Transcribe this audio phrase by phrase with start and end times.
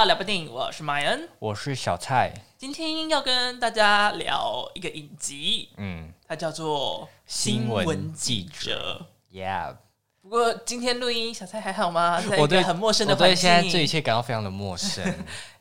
[0.00, 2.32] 到聊部电影，我是麦恩，我是小蔡。
[2.56, 9.06] 今天要跟大家聊一个影集，嗯，它叫做《新闻记者》。
[9.36, 9.76] Yeah。
[10.22, 12.18] 不过今天录音，小蔡还好吗？
[12.18, 15.04] 在一个很陌生的环境，我对现在这一切感到非常的陌生，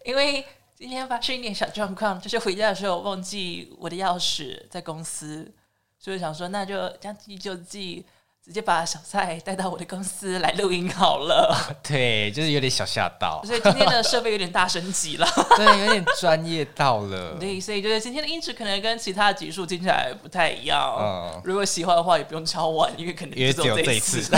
[0.05, 5.53] 因为今天发生一点小状况，就是回家的时候忘记我的钥匙在公司，
[5.97, 8.05] 所以想说那就将计就计。
[8.49, 11.55] 直接把小蔡带到我的公司来录音好了。
[11.87, 15.27] 对，就是有点小吓到，所以今天的设备有点大升级了。
[15.55, 17.37] 对，有点专业到了。
[17.39, 20.97] 对，所以就是今天的音质可能跟其他的集数听起来不太一样。
[20.99, 24.35] 嗯，如果喜欢的话，也不用敲碗，因为可能只有这一次，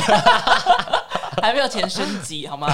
[1.41, 2.67] 还没有钱升级，好吗？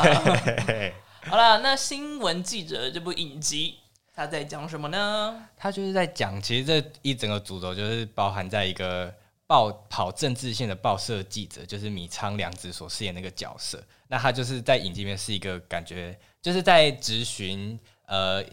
[1.28, 3.76] 好了，那新闻记者这部影集，
[4.16, 5.36] 他在讲什么呢？
[5.56, 9.14] 他就是在讲，其实这一整个主轴就是包含在一个。
[9.48, 18.44] 报跑政治线的报社记者就是米仓凉子所饰演那个角色，那他就是在影集里面是一个感觉就是在质询呃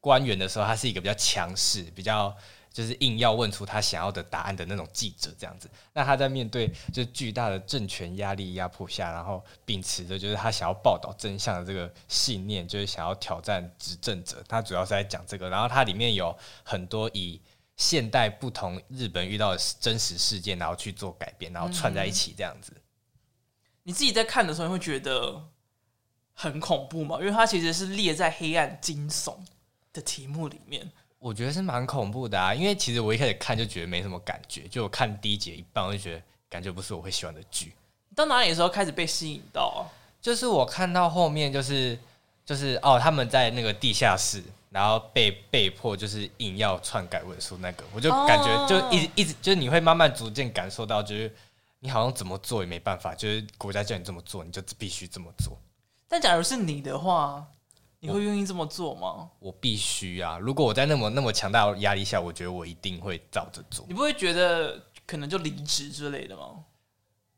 [0.00, 2.32] 官员的时候，他是一个比较强势、比较
[2.72, 5.68] 就是硬要问出他想要的答案的那种记者这样子。
[5.92, 14.40] 那他在面对就是巨大的政权压力压迫下，然后秉持着就是他想要报道真相的这个信念，就是想要挑战执政者。
[14.46, 17.40] 他主要是在讲这个，然后它里面有很多以。
[17.76, 22.72] 现代不同日本遇到的真实事件，然后去做改编，然后串在一起这样子。
[23.82, 25.46] 你自己在看的时候，你会觉得
[26.32, 27.18] 很恐怖吗？
[27.20, 29.36] 因为它其实是列在黑暗惊悚
[29.92, 30.90] 的题目里面。
[31.18, 37.74] 我觉得是蛮恐怖的啊，因为其实我一开始看就觉得没什么感觉，就我看第一节一半，我就觉得感觉不是我会喜欢的剧。
[38.14, 39.84] 到哪里的时候开始被吸引到啊？
[40.20, 41.98] 就是我看到后面，就是
[42.44, 44.42] 就是哦，他们在那个地下室。
[44.76, 51.34] 然后被被迫就是硬要篡改文书那个，我就感觉就一直一直就是你会慢慢逐渐感受到，就是
[51.80, 55.56] 你好像怎么做也没办法，就是国家叫你这么做，你就必须这么做。
[56.06, 57.42] 但假如是你的话，
[58.00, 59.30] 你会愿意这么做吗？
[59.38, 60.38] 我，我必须啊！
[60.38, 63.82] 如果我在那么那么强大的压力下，我觉得我一定会照着做。
[63.88, 66.62] 你不会觉得可能就离职之类的吗？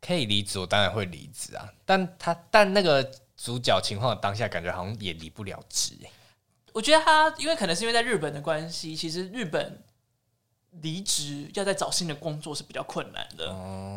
[0.01, 1.71] 可以离职，我当然会离职啊！
[1.85, 3.01] 但他但那个
[3.37, 6.11] 主角情况当下，感觉好像也离不了职欸。
[6.73, 9.81] 我觉得他，因为可能是因为在日本的关系，其实日本
[10.81, 13.47] 离职要再找新的工作是比较困难的，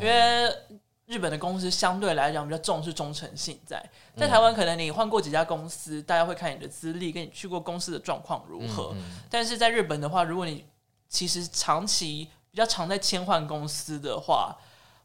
[0.01, 3.83] 因为日本的公司相对来讲比较重视忠诚性在。
[4.17, 8.95] 在台湾，可能你换过几家公司，大家会看你的资历，跟你去过公司的状况如何。
[9.29, 10.65] 但是在日本的话，如果你
[11.09, 14.57] 其实长期比较常在切换公司的话，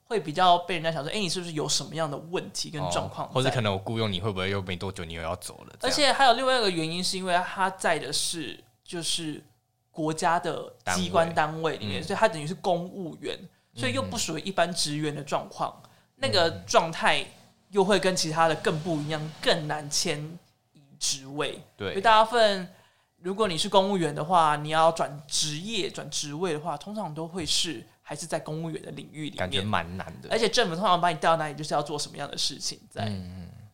[0.07, 3.27] 会比较被人家想说，哎、欸，你是不是有什么样的问题跟状况？
[3.29, 5.75] 或者可能我雇佣你会不会又没多久你又要走了？
[5.81, 9.43] 而且还有另外一个原因，是因为他在的是就是
[9.91, 13.37] 国家的机关单位里面，所以他等于是公务员，
[13.75, 15.77] 所以又不属于一般职员的状况，
[16.15, 17.25] 那个状态
[17.71, 20.23] 又会跟其他的更不一样，更难迁
[20.71, 21.61] 移职位。
[21.75, 22.73] 对，所以大部分，
[23.17, 27.85] 如果你是公务员的话，你要转职业、转职位的话，通常都会是。
[28.09, 30.29] 还是在公务员的领域里面，感觉蛮难的。
[30.31, 33.11] 而且政府通常把你调到哪里，就是要做什么样的事情，在，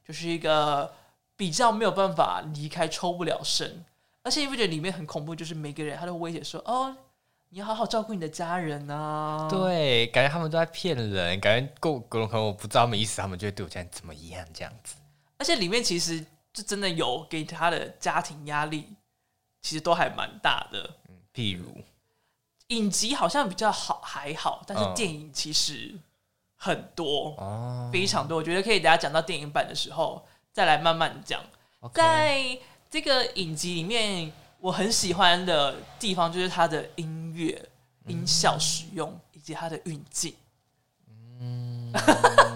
[0.03, 0.91] 就是一个
[1.37, 3.85] 比较没有办法离开、抽不了身。
[4.23, 5.35] 而且你不觉得里面很恐怖？
[5.35, 6.97] 就是每个人他都威胁说：“哦，
[7.49, 14.95] 你要好好照顾你的家人啊。”对，感觉他们都在骗人，感觉够可能我不知道他们意思，他们就会对我这样怎么样这样子。
[15.37, 18.87] 而且里面其实就真的有给他的家庭压力，
[19.61, 20.89] 其实都还蛮大的。
[21.07, 21.65] 嗯，譬如。
[22.75, 25.93] 影集好像比较好，还好，但是电影其实
[26.55, 28.37] 很多，哦、非常多。
[28.37, 31.41] 我觉得可以等下讲到电影版的时候再来慢慢讲。
[31.93, 32.57] 在
[32.89, 37.69] 这个影集里面，我很喜欢的地方就是它的音乐、
[38.07, 40.33] 音效使用、嗯、以及它的运镜。
[41.39, 41.93] 嗯，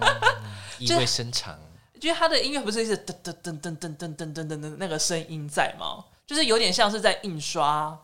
[0.80, 1.60] 意味深长。
[2.00, 6.06] 因为它的音乐不是一直噔噔噔噔噔噔噔噔噔那个声音在吗？
[6.28, 7.98] 就是有点像是在印刷。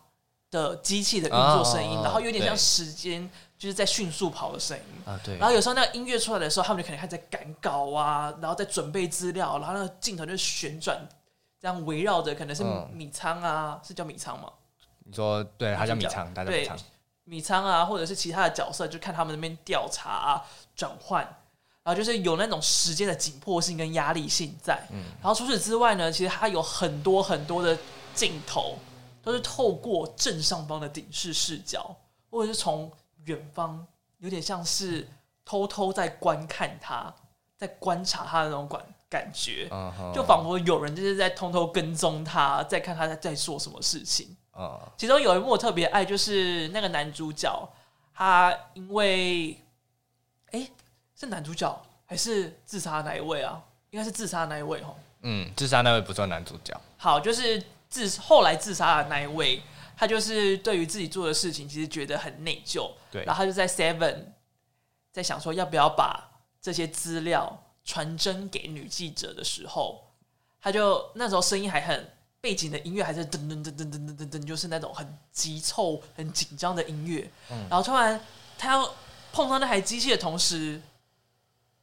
[0.54, 3.28] 的机器的运作声音，然后有点像时间
[3.58, 5.36] 就是在迅速跑的声音啊，对。
[5.38, 10.98] 然后有时候那个音乐出来的时候，他们就可能还在赶稿啊，然后在准备资料，然后那个镜头就旋转，
[11.60, 12.64] 这样围绕着，可能是
[12.94, 14.50] 米仓啊，是叫米仓吗？
[15.06, 16.78] 你说对，他叫米仓，他叫米仓。
[17.26, 20.44] 米仓啊，或者是其他的角色，就看他们那边调查啊、
[20.76, 21.22] 转换，
[21.84, 24.78] 然后就是有那种时间的紧迫性跟压力性在。
[24.92, 25.04] 嗯。
[25.22, 27.78] 然后除此之外呢，其实它有很多很多的
[28.14, 28.78] 镜头。
[29.24, 31.96] 都是透过正上方的顶视视角，
[32.30, 32.92] 或者是从
[33.24, 33.84] 远方，
[34.20, 35.08] 有点像是
[35.46, 37.12] 偷偷在观看他，
[37.58, 40.14] 在观察他的那种感感觉，uh huh.
[40.14, 44.36] 就仿佛有人就是在偷偷跟踪他，在看他在在做什么事情。
[44.52, 44.80] Uh huh.
[44.98, 47.70] 其中有一幕我特别爱，就是那个男主角，
[48.14, 49.52] 他因为，
[50.52, 50.72] 哎、欸，
[51.16, 53.64] 是男主角还是自杀哪一位啊？
[53.92, 54.96] 应该是自杀那一位哦。
[55.22, 56.80] 嗯，自杀那位不算男主角。
[56.98, 59.62] 好，就是自后来自杀的那一位，
[59.96, 62.90] 他就是对于自己做的事情其实觉得很内疚。
[63.12, 64.26] 对，然后他就在 Seven
[65.12, 70.12] 在想说要不要把这些资料传真给女记者的时候，
[70.60, 72.10] 他就那时候声音还很。
[72.44, 77.32] 背景的音乐还是噔噔噔噔噔噔噔噔，就是那种很急凑、很紧张的音乐。
[77.50, 78.20] 嗯，然后突然
[78.58, 78.94] 他要
[79.32, 80.82] 碰到那台机器的同时，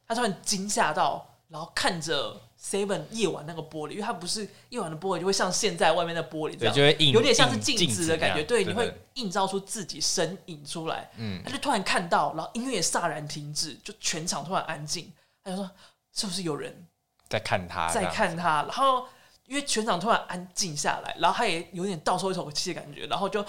[0.07, 8.43] 他突然惊吓到，然后看着 Seven 夜晚那个玻璃，因为它不是夜晚的玻璃，就会像现在外面的玻璃这样，就会有点像是镜子的感觉。
[8.43, 11.09] 对，你会映照出自己身影出来。
[11.17, 15.11] 嗯，他就突然看到，然后音乐也刹然停止，就全场突然安静。
[15.43, 15.71] 他就说
[16.13, 16.87] ：“是不是有人
[17.27, 17.87] 在看他？
[17.91, 19.05] 在看他？”然后。
[19.47, 23.45] 因为全场突然安静下来，然后他也有点倒抽一口气的感觉，然后就，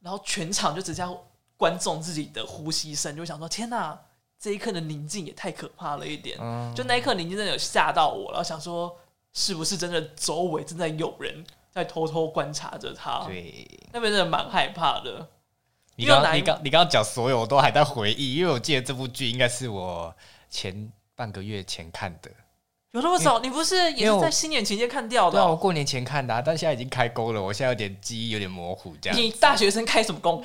[0.00, 1.16] 然后全场就只剩
[1.56, 3.96] 观众自己的呼吸声，就想说：天哪，
[4.40, 6.38] 这一刻的宁静也太可怕了一点。
[6.40, 8.98] 嗯、就那一刻宁静真的有吓到我，然后想说，
[9.34, 13.24] 是不是真的周围正在有人在偷偷观察着他？
[13.26, 15.28] 对，那边真的蛮害怕的。
[15.96, 20.14] 你刚你刚你刚刚讲所有，我都还在回忆，因为我记得这部剧应该是我
[20.48, 22.30] 前半个月前看的。
[22.92, 23.38] 有那么早？
[23.38, 25.38] 你不是也是在新年期间看掉的？
[25.38, 27.40] 对，我过年前看的，啊，但现在已经开工了。
[27.40, 29.16] 我现在有点记忆有点模糊，这样。
[29.16, 30.44] 你大学生开什么工？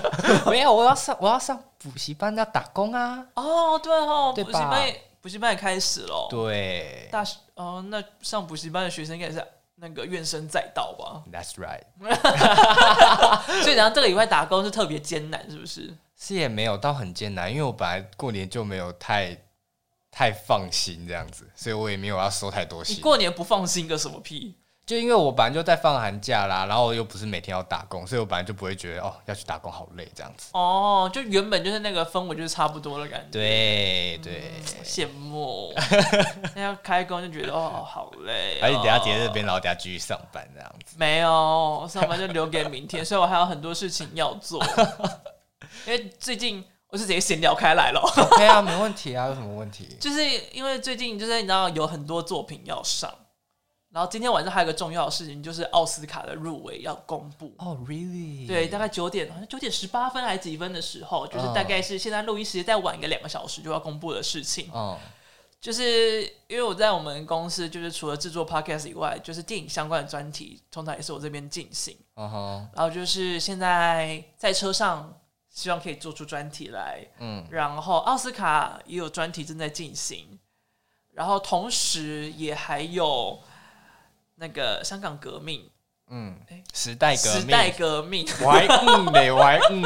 [0.50, 3.24] 没有，我要上我要上补习班要打工啊。
[3.32, 6.26] 哦，对哦，补习班补习班也开始了。
[6.28, 9.42] 对，大学哦，那上补习班的学生应该也是
[9.76, 11.84] 那个怨声载道吧？That's right。
[13.62, 15.94] 所以然后这个以外打工是特别艰难，是不是？
[16.18, 19.34] 是也没有到很艰难，因为我本来过年就没有太。
[20.16, 22.96] 太放心这样子，所以我也没有要收太多心。
[22.96, 24.56] 你过年不放心个什么屁？
[24.86, 30.48] 就因为我本来就在放寒假啦，然后又不是每天要打工，所以我本来就不会觉得哦要去打工好累这样子。
[30.54, 33.30] 哦，就原本就是那个氛围就是差不多的感觉。
[33.30, 34.52] 对对，
[34.82, 35.74] 羡、嗯、慕。
[36.56, 40.96] 那要开工就觉得哦好累、哦，而且等下接在这边，然后等下继续上班这样子。
[40.98, 44.64] 没有，上班就留给明天，所以我还有很多事情要做。
[45.86, 46.64] 因为最近。
[46.96, 48.00] 我是直接闲聊开来了，
[48.38, 49.86] 对啊，没问题啊，有什么问题？
[50.00, 50.18] 就是
[50.50, 53.14] 因为最近就是你知道有很多作品要上，
[53.92, 57.52] 然后今天晚上还有个重要的事情，就是奥斯卡的入围要公布。
[57.58, 58.46] 哦、oh,，really？
[58.46, 64.70] 对，大概九点，好像九点十八分还是几分的时候，就是大概是现在录音时间再晚一个两个小时就要公布的事情。
[64.72, 64.98] 哦、oh.，
[65.60, 71.94] 就是因为我在我们公司，就是除了制作 podcast 以外，就是电影相关的专题，通常也是我这边进行。
[72.14, 72.74] 哦、uh -huh.
[72.74, 75.12] 然后就是现在在车上。
[75.56, 80.38] 希望可以做出专题来，嗯，然后奥斯卡也有专题正在进行，
[81.14, 83.40] 然后同时也还有
[84.34, 85.70] 那个香港革命，
[86.10, 86.36] 嗯，
[86.74, 89.82] 时代革命，时代革命，我还嗯嘞， 我还嗯，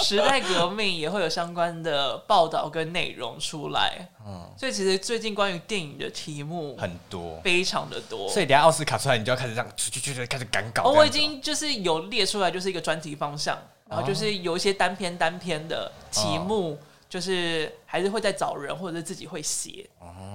[0.00, 13.58] 时代革命也会有相关的报道跟内容出来，嗯，所以其实最近关于电影的题目很多，非常的多，所以等下奥斯卡出来，你就要开始这样去去去开始赶稿，哦，我已经就是有列出来，就是一个专题方向。
[13.92, 16.78] 然后就是有一些单篇单篇的题目，
[17.08, 19.88] 就是还是会在找人，或者是自己会写。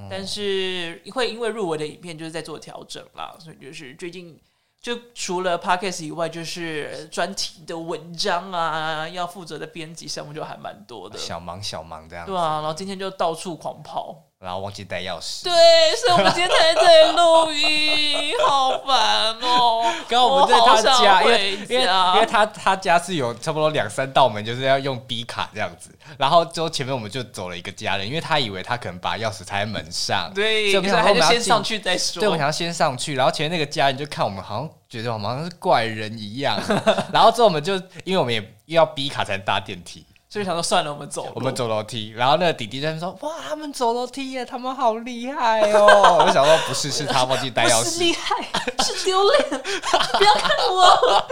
[0.09, 4.39] 但是会因为入围的影片就是在做调整啦，所以就是最近
[4.79, 12.25] 就除了 Podcast 以外，就是专题的文章啊，要负责的编辑项目就还蛮多的，小忙小忙这样。
[12.25, 14.26] 对啊，然后今天就到处狂跑。
[14.39, 15.51] 然后忘记带钥匙，对，
[15.95, 19.91] 所以我们今天才在录音，好烦哦。
[20.07, 25.89] 刚刚我们在他家，因为因为因为他他家是有差不多两三道门，就是要用 B 卡这样子。
[26.19, 32.21] 然后之后前面我们就走了一个家人，因为他以为他可能把钥匙插在门上，对，所以我们还是先上去再说。
[32.21, 36.57] 对，我们想要先上去，然后前面那个家人就看我们好像觉得我们好像是怪人一样。
[37.11, 40.05] 然后之后我们就因为我们也又要 B 卡才能搭电梯。
[40.29, 41.31] 所以想说算了，我们走。
[41.33, 48.35] 我们走楼梯，然后那个弟弟在那说：“哇，他们走楼梯耶，他们好厉害哦！”我就想说：“不是，是他忘记带钥匙。”是厉害，
[48.83, 51.25] 是丢脸，不要看我。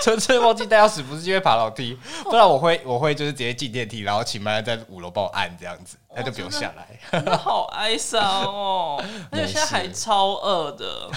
[0.00, 7.36] 纯粹忘记带钥匙，不是因为爬楼梯，不然我会，我会就是直接进电梯，然后请妈妈在五楼帮我按这样子，他就不用下来。
[7.36, 11.10] 好哀伤哦，而且现在还超饿的。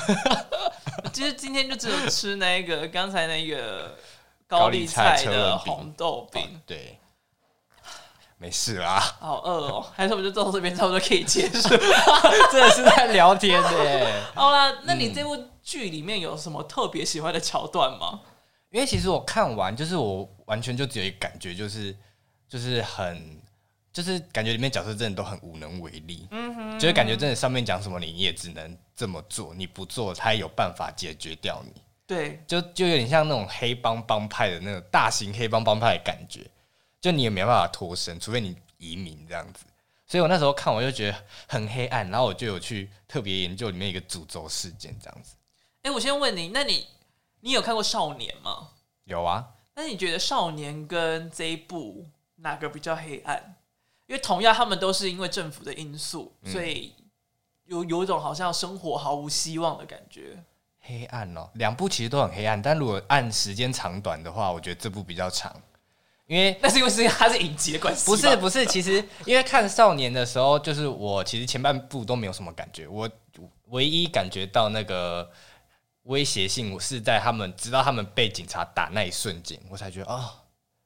[1.13, 3.95] 其实今天就只有吃那个刚才那个。
[4.47, 6.97] 高丽菜的红豆饼，对，
[8.39, 8.99] 没事啦。
[9.19, 11.69] 好饿哦，还是我们就坐到这边，差不多可以结束。
[12.51, 14.23] 真的是在聊天的。
[14.33, 18.21] 好啦，那你这部剧里面有什么特别喜欢的桥段吗？
[18.69, 21.95] 因为其实我看完，就是我完全就只有一个感觉，就是
[22.47, 23.41] 就是很，
[23.91, 26.27] 就是感觉里面角色真的都很无能为力。
[26.31, 31.81] 嗯哼，就是感觉真的上面讲什么，你也只能这么做，你不做，他也有办法解决掉你。
[32.07, 36.49] 对，就就有点像那种黑帮帮派的那种大型黑帮帮派的感觉，
[37.01, 39.65] 就你也没办法脱身，除非你移民这样子。
[40.05, 41.17] 所以我那时候看我就觉得
[41.49, 45.35] 很黑暗，然后我就有去特别研究里面一个诅咒事件这样子。
[45.81, 46.87] 哎、欸，我先问你，那你
[47.41, 48.69] 你有看过少年吗？
[49.03, 49.45] 有啊。
[49.75, 53.55] 那你觉得少年跟这一部哪个比较黑暗？
[54.05, 56.95] 因为同样他们都是因为政府的因素，嗯、所以
[57.65, 60.41] 有有一种好像生活毫无希望的感觉。
[60.87, 65.53] 黑暗哦，两部其实都很黑暗，但如果按时间长短的话，我觉得这部比较长。
[66.25, 73.09] 因为 那是因为是它是影集的关系，不是 不是，其实因为看少年的时候，就是我其实前半部都没有什么感觉，我
[73.67, 75.29] 唯一感觉到那个
[76.03, 80.31] 威胁性，我是在他们直到他们被警察打那一瞬间，我才觉得啊、哦，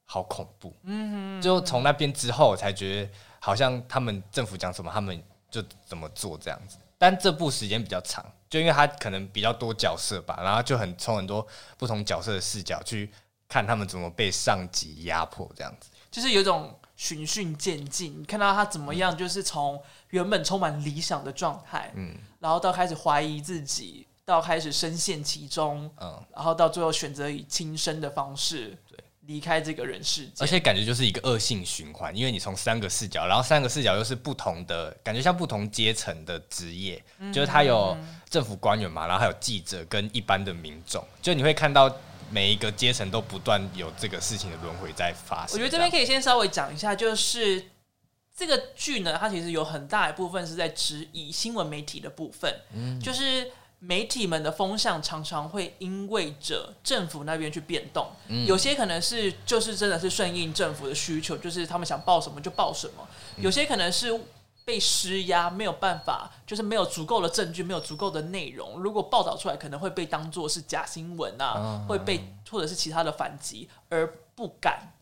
[0.04, 0.72] 好恐怖。
[0.84, 6.76] 嗯哼，就从那边之后，我才觉得好像他们政府讲什么，他们就怎么做这样子。
[6.98, 11.46] 但这部时间比较长，就因为他可能比较多角色吧，然后就很从很多
[11.78, 13.10] 不同角色的视角去。
[13.48, 19.78] 看他们怎么被上级压迫，这样子就是有一种循序渐进，看到他怎么样，就是从
[20.08, 28.78] 原本充满理想的状态，嗯，然后到开始怀疑自己，到开始深陷其中，嗯，然后到最后选择以轻生的方式对
[29.32, 37.96] 离开这个人世界，而且感觉就是一个恶性循环，因为你从三个视角，然后三个视角又是不同的，感觉像不同阶层的职业，嗯、就是他有
[38.28, 41.90] 政府官员嘛，然后还有记者跟一般的民众，就你会看到。
[42.30, 45.52] 每一个阶层都不断有这个事情的轮回在发生。
[45.52, 47.62] 我觉得这边可以先稍微讲一下，就是
[48.34, 52.50] 这个剧呢，它其实有很大一部分是在质疑新闻媒体的部分。
[52.74, 53.50] 嗯，就是
[53.82, 58.06] 媒体们的风向常常会因为着政府那边去变动。
[58.28, 63.06] 嗯，有些可能是就是真的是顺应政府的需求，就是他们想报什么就报什么。
[63.36, 64.20] 有些可能是。
[64.64, 68.78] 被施压，没有办法，就是没有足够的证据，没有足够的内容。
[68.78, 74.92] 如果报道出来，可能会被当做是假新闻啊，会被或者是其他的反击，而不敢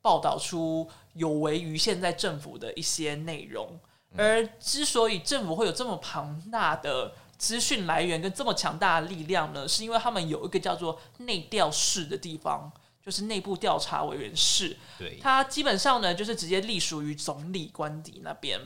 [0.00, 3.78] 报道出有违于现在政府的一些内容。
[4.16, 12.70] 而之所以政府会有这么庞大的资讯来源跟这么强大的力量呢，是因为他们有一个叫做内调室的地方，
[13.04, 14.76] 就是内部调查委员室。
[14.98, 18.60] 对，它基本上呢，就是直接隶属于总理官邸那边。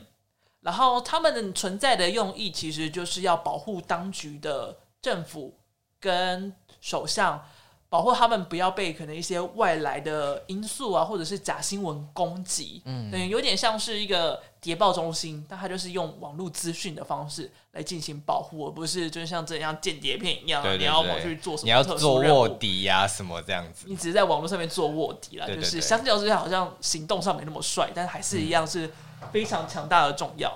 [0.61, 5.57] 然后他们的存在的用意，其实就是要保护当局的政府
[5.99, 7.43] 跟首相，
[7.91, 12.81] 保护他们不要被可能一些外来的因素啊，或者是假新闻攻击。
[12.85, 21.65] 嗯，对，有点像是一个谍报中心，但它就是用网络资讯的方式来进行保护，而不是就像这样间谍片一样，你要我去做什么？
[21.65, 23.87] 你要做卧底呀、啊，什么这样子？
[23.89, 28.87] 你只是在网络上面做卧底啦，就是相较之下好像行动上没那么帅，但还是一样是。
[28.87, 28.91] 嗯
[29.31, 30.51] 非常强大的重要。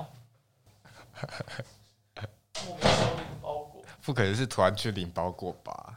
[4.04, 5.96] 不可能是突然去领包裹吧？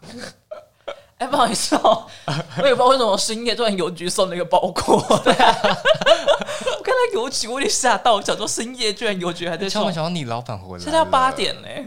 [1.19, 2.07] 哎、欸，不好意思哦，
[2.63, 5.01] 我也不知道为什么深夜突然邮局送了一个包裹。
[5.25, 9.85] 对啊，我看到邮局，我有点吓到，我想说深夜居然邮局还在送。
[9.85, 11.87] 我想说你老板回来，现在要八点嘞。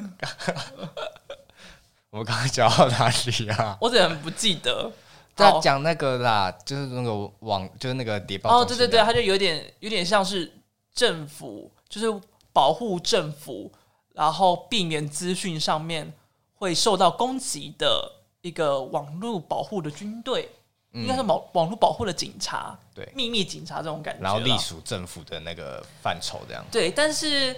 [2.12, 3.78] 我们刚刚讲到哪里啊？
[3.82, 4.92] 我怎么不记得？
[5.36, 8.60] 在讲那个啦，就是那个网，就是那个谍报。
[8.60, 10.52] 哦，对对对，他就有点有点像是。
[10.94, 12.22] 政府就是
[12.52, 13.72] 保护政府，
[14.14, 16.12] 然后避免资讯上面
[16.56, 18.12] 会受到攻击的
[18.42, 20.50] 一个网络保护的军队，
[20.94, 26.64] 嗯、应该是网网络保护的警察，对，秘密警察这种感觉，然后隶属政府的那个范畴这样。
[26.72, 27.56] 对，但是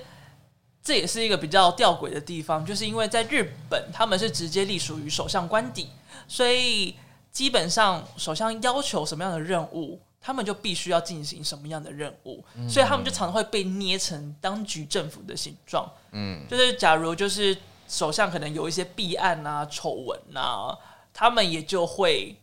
[0.82, 5.90] 这也是一个比较吊诡的地方，就是因为在日本，他们是直接隶属于首相官邸，
[6.28, 6.96] 所以
[7.32, 10.00] 基本上首相要求什么样的任务。
[10.25, 15.86] 他们就必须要进行什么样的任务，嗯、所以他们就常常会被捏成当局政府的形状。
[16.13, 17.54] 嗯，就是假如就是
[17.88, 20.78] 首相可能有一些弊案啊、丑闻啊，
[21.13, 22.36] 他们也就会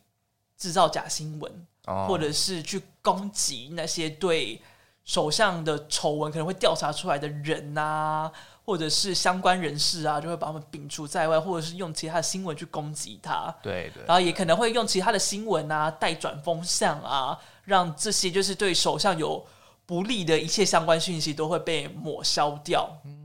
[0.56, 4.60] 制造假新闻，哦、或者是去攻击那些对
[5.04, 8.30] 首相的丑闻可能会调查出来的人啊。
[8.62, 13.52] 或者是相关人士啊，就会把他们摒除在外，或者是用其他的新闻去攻击他。
[13.60, 14.04] 对对。
[14.06, 19.44] 然后也可能会用其他的新闻啊，带转风向啊，让这些就是对首相有
[19.86, 22.88] 不利的一切相关讯息都会被抹消掉。
[23.04, 23.19] 嗯。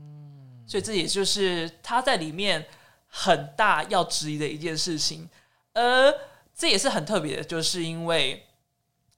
[0.66, 2.66] 所以这也就是他在里面
[3.06, 5.28] 很大要质疑的一件事情。
[5.72, 6.14] 而
[6.54, 8.46] 这也是很特别的，就是因为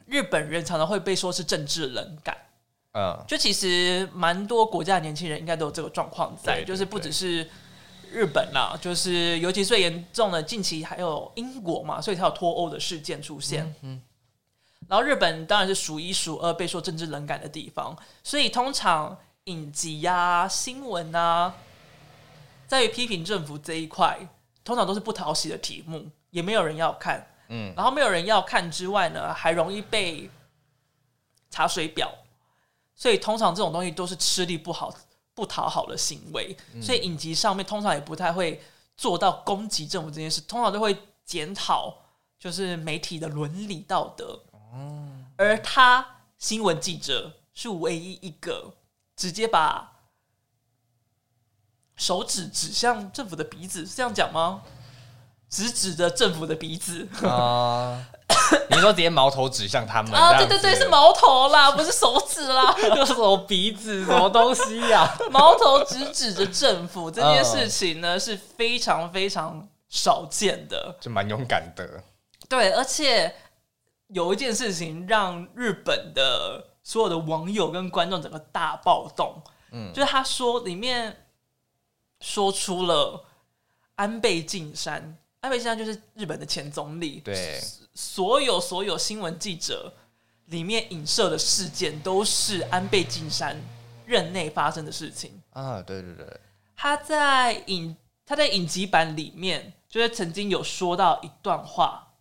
[0.06, 2.36] 日本人常常会被说是政治冷感。
[2.92, 7.48] 嗯，就其实蛮多国家的年轻人应该都有这个状况在，就是不只是
[8.10, 13.62] 日本啦，就是尤其最严重的，近期还有英国嘛，所以才有脱欧的事件出现。
[13.82, 14.02] 嗯，嗯，
[14.88, 19.16] 然后日本当然是数一数二被说政治冷感的地方，所以通常
[19.48, 21.54] 影集呀、啊、新闻啊，
[22.66, 24.28] 在于批评政府这一块，
[24.62, 27.26] 通常都是不讨喜的题目，也没有人要看。
[27.48, 30.30] 嗯，然后没有人要看之外呢，还容易被
[31.50, 32.12] 查水表。
[32.94, 34.92] 所以通常这种东西都是吃力不好
[35.32, 38.60] 不讨好的行为，嗯、所以影集上面通常也不太会
[38.96, 41.96] 做到攻击政府这件事，通常都会检讨
[42.38, 44.42] 就是媒体的伦理道德。
[44.52, 46.04] 哦，而他
[46.38, 48.74] 新闻记者是唯一一个
[49.18, 49.92] 直接把
[51.96, 54.62] 手指指向政府的鼻子，是这样讲吗？
[55.50, 58.06] 直指着政府的鼻子啊！
[58.70, 60.36] 你说直接矛头指向他们啊？
[60.36, 64.04] 对对对，是矛头啦， 不是手指啦，又是什么鼻子？
[64.04, 65.16] 什么东西呀、啊？
[65.30, 72.04] 矛头直指着政府这件事情呢，是非常非常少见的，就蛮勇敢的。
[72.46, 73.34] 对，而且
[74.08, 79.42] 有一件事情让日本的所有的网友跟观众整个大暴动，
[79.72, 81.26] 嗯，就是他说里面
[82.22, 83.26] 说出了
[83.96, 85.18] 安倍晋三。
[85.40, 87.60] 安倍晋三就是日本的前总理，对，
[87.92, 89.92] 所有所有新闻记者
[90.46, 93.54] 里面影射的事件都是安倍晋三
[94.06, 95.42] 任内发生的事情。
[95.50, 96.40] 啊，对对对，
[96.74, 102.14] 他在影他在影集版里面就是曾经有说到一段话，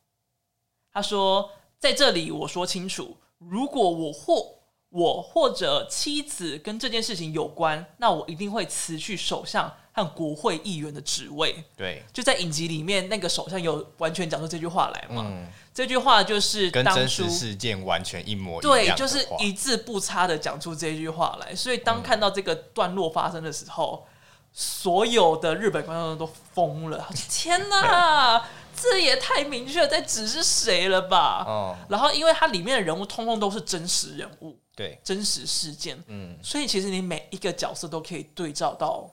[0.92, 4.57] 他说在这里我说清楚，如果我或
[4.90, 9.72] 我或者妻子跟这件事情有关，那我一定会辞去首相。
[9.98, 15.26] 和国会议员的职位，对，就在影集里面，那个首相有完全讲出这句话来嘛？
[15.26, 21.56] 嗯，这句话就是当跟真实事件完全一模一样，对，就是一字不差的讲出这句话来。
[21.56, 24.14] 所以当看到这个段落发生的时候，嗯、
[24.54, 27.10] 所有的日本观众都疯了。
[27.28, 28.48] 天哪，
[28.80, 31.44] 这也太明确在指是谁了吧？
[31.48, 39.12] 哦，然后因为它里面的人物通通都是真实人物，对，真实事件，嗯，所以其实你每一个角色都可以对照到。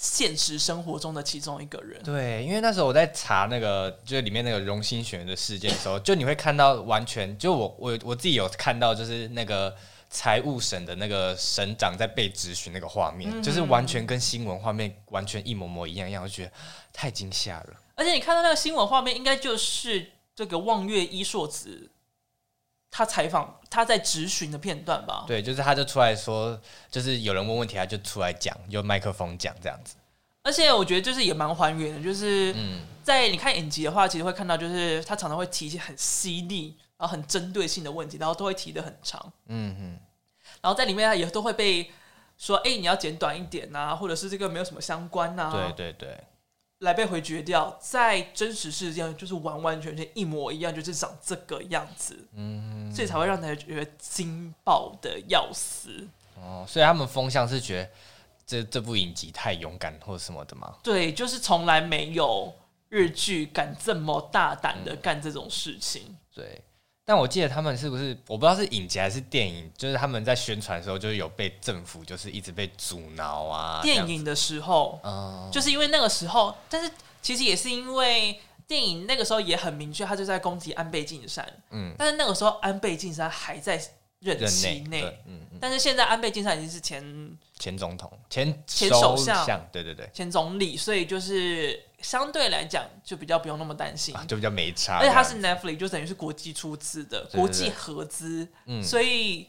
[0.00, 9.76] 现实生活中的其中一个人，对，因为那时候我在查那个，就是里面那个荣兴学园的事件的时候，就你会看到完全，就我我我自己有看到，就是那个
[10.08, 16.52] 财务省的那个省长在被质询那个画面，嗯、就是完全跟新闻画面完全一模模一样一样，我觉得
[16.92, 17.70] 太惊吓了。
[17.96, 21.90] 而且你看到那个新闻画面，应该就是这个望月一硕子。
[22.90, 25.24] 他采访他在质询的片段吧？
[25.26, 26.58] 对，就是他就出来说，
[26.90, 29.96] 就是有人问问题，他就出来讲，用麦克风讲这样子。
[30.42, 32.54] 而且我觉得就是也蛮还原的，就是
[33.02, 39.20] 在你看影集的话，其实会看到，就是他常常会提一些很犀利，然后很针对性的问题，然后都会提的很长。
[39.46, 40.00] 嗯嗯。
[40.62, 41.90] 然后在里面他也都会被
[42.38, 45.72] 说，哎、欸，你要剪短一点啊，或者是这个没有什么相关啊。
[45.76, 46.18] 对对对。
[46.80, 56.06] 来被回绝掉，在真实世界就是完完全全一模一样，就是长这个样子，嗯，所以才会让大家觉得惊爆的要死。
[56.36, 57.90] 哦，所以他们风向是觉得
[58.46, 60.76] 这这部影集太勇敢或者什么的吗？
[60.82, 62.54] 对，就是从来没有
[62.88, 66.02] 日剧敢这么大胆的干这种事情。
[66.08, 66.62] 嗯、对。
[67.08, 73.80] 但我记得他们是不是我不知道是影集还是电影，就是他们在宣传的时候，就是有被政府就是一直被阻挠啊。
[73.82, 76.92] 电影的时候，嗯，就是因为那个时候，但是
[77.22, 81.50] 其实也是因为电影那个时候也很明确，他就在攻击安倍晋三。
[81.70, 83.82] 嗯，但是那个时候安倍晋三还在
[84.18, 91.87] 任期内，嗯，嗯，但是现在安倍晋三已经是前前总统、前前首相，对对对，前总理，所以就是。
[92.00, 94.98] 相对来讲，就比较不用那么担心，啊，就比较没差。
[94.98, 99.48] 而且它是 Netflix，就等于是国际出资的，对对对，国际合资，嗯，所以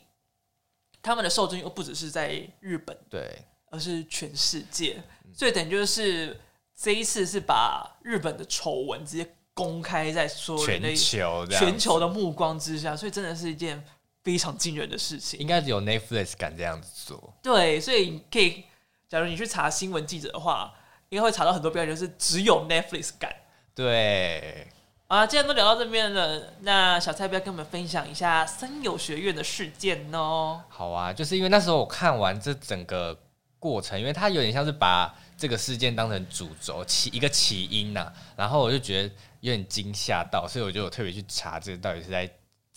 [1.01, 5.01] 他们的受众又不只是在日本，对，而是全世界。
[5.31, 6.39] 所以等于就是
[6.75, 13.83] 这一次是把日本的丑闻直接公开在所有全球全球的目光之下，所以真的是一件
[14.23, 15.39] 非常惊人的事情。
[15.39, 17.31] 应该只有 Netflix 敢这样子做。
[17.43, 18.63] 对，所以你可以，
[19.07, 20.73] 假如你去查新闻记者的话。
[21.10, 23.36] 应该会查到很多标题，就是只有 Netflix 敢。
[23.76, 24.67] 对
[25.08, 30.63] 啊，既然都聊到这边了，那小蔡不要跟我们分享一下森友学院的事件呢？
[30.69, 33.17] 好啊，就是因为那时候我看完这整个
[33.58, 42.30] 过程，因为它有点像是把这个事件当成主轴起一个起因呐、啊，然后我就觉得有点惊吓到，所以我就有特别去查这个到底是在。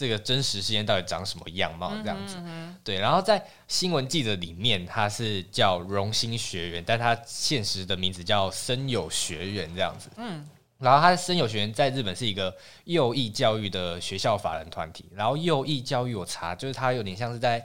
[0.03, 1.93] 这个真实事件到底长什么样貌？
[2.03, 2.99] 这样子，嗯哼嗯哼，对。
[2.99, 10.11] 然后在新闻记者里面，他是叫荣兴学员，但他现实的名字叫森友学员，这样子。
[10.17, 10.45] 嗯。
[10.79, 15.09] 然后他的森友学员在日本是一个右翼教育的学校法人团体。
[15.15, 17.65] 然后右翼教育我查，就是他有点像是在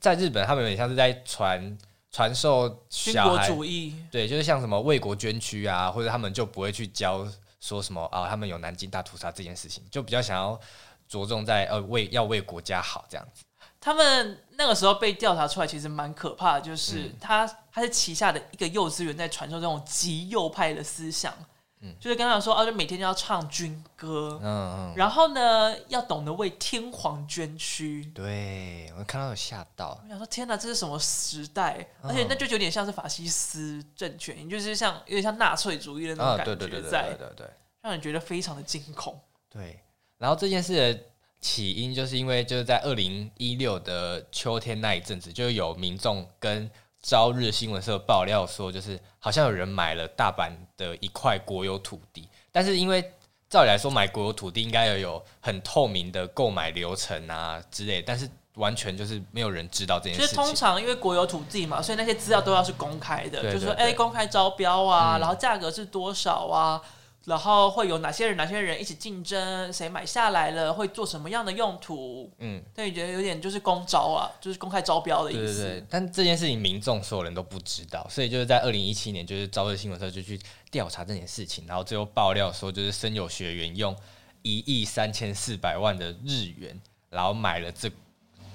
[0.00, 1.78] 在日本，他们有点像是在传
[2.10, 3.94] 传授小孩主义。
[4.10, 7.24] 对，就是像什么为国捐躯啊，或者他们就不会去教
[7.60, 10.60] 说什么啊，他们有南京大屠杀这件事情，就比较想要。
[11.08, 13.44] 着重在呃为要为国家好这样子，
[13.80, 21.32] 他们那个时候被调查出来，其实蛮可怕的，就是他他是旗下的一个幼稚园在传授这种极右派的思想，
[21.80, 28.04] 嗯，就是跟他说，哦、啊，就每天就要唱军歌，嗯嗯，然后呢，要懂得为天皇捐躯。
[28.14, 31.86] 对，我看到有吓到，我想说，天哪，这是什么时代？
[32.02, 37.46] 嗯、而且那就有点像是法西斯政权，就是像有点像纳粹主义的那种感觉在，对对对对对对，
[37.82, 39.20] 让人觉得非常的惊恐。
[39.48, 39.78] 对，
[40.18, 41.00] 然后这件事的
[41.40, 46.70] 起因就是因为就是在二零一六的秋天那一阵子，就有民众跟。
[47.02, 53.00] 朝日新闻社爆料说，就是好像有人买了大阪的一块国有土地，但是因为
[53.48, 60.26] 照理来说买国有土地应该要有很透明的购买流程啊之类，但是完全就是没有人知道这件事情。
[60.26, 66.82] 其实通常因为国有土地嘛，所以那些资料都要是公开的，嗯、就是说哎、欸，公开招标啊，嗯、然后价格是多少啊。
[67.26, 68.36] 然后会有哪些人？
[68.36, 69.72] 哪些人一起竞争？
[69.72, 70.72] 谁买下来了？
[70.72, 72.30] 会做什么样的用途？
[72.38, 75.40] 嗯，对，觉得有点就是公招啊，就是公开招标的意思。
[75.40, 75.86] 对对对。
[75.90, 83.94] 但这件事情民众所有人都不知道，所以就是在二零一七年，就是朝日新闻社就去调查这件事情，然后最后爆料说，就是森友学员用
[84.42, 87.90] 一亿三千四百万的日元，然后买了这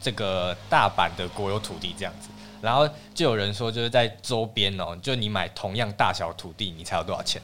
[0.01, 2.29] 这个大阪的国有土地这样子，
[2.61, 7.41] 然后就有人说，就是在周边哦，就你买同样大小土地，你才有多少钱？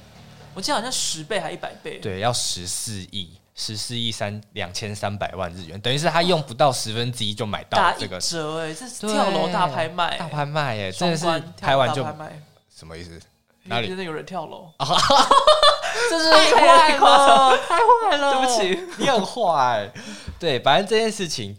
[0.57, 11.27] 我记得好像十倍还一百倍，对，要十四亿，十四亿三两千三百万日元，等于是他用不到十分之一就买到这个折哎，这是跳楼大拍卖，大拍卖哎，真的是
[11.61, 12.03] 拍完就
[12.75, 13.21] 什么意思？
[13.65, 14.71] 哪里真的有人跳楼？
[16.09, 19.91] 这是太坏了，太坏了，对不起，你很坏。
[20.39, 21.55] 对，反正这件事情。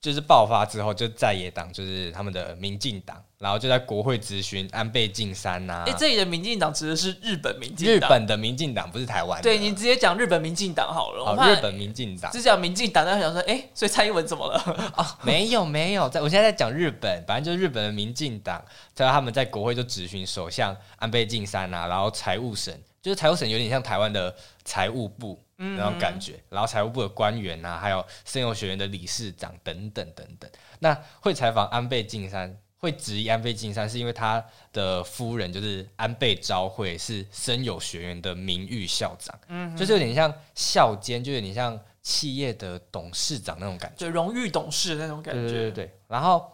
[0.00, 5.82] 就是爆发之后，就在野党，就是他们的民进党，然后就在国会质询安倍晋三呐。
[5.88, 9.42] 哎，这里的民进党指的是日本民进党，日本的民进党不是台湾。
[9.42, 11.24] 对，你直接讲日本民进党好了。
[11.24, 12.30] 好，日本民进党。
[12.30, 14.62] 只讲民进党，大家想说，哎，所以蔡英文怎么了？
[14.96, 24.32] 哦，没有没有，在我现在在讲日本，反正就是日本的民进党，在他们在国会就质询首相安倍晋三啊，然后财务省，就是财务省有点像台湾的
[24.64, 25.42] 财务部。
[25.60, 30.48] 那种感觉，然后财务部的官员啊，还有森友学院的理事长等等等等。
[30.78, 45.40] 那会采访安倍晋三，会质疑安倍晋三，是因为他的夫人就是安倍昭惠是森友学院的名誉校长，嗯，就是有点像校监，就有点像企业的董事长那种感觉，就荣誉董事那种感觉。
[45.40, 45.98] 对对对对。
[46.06, 46.52] 然后，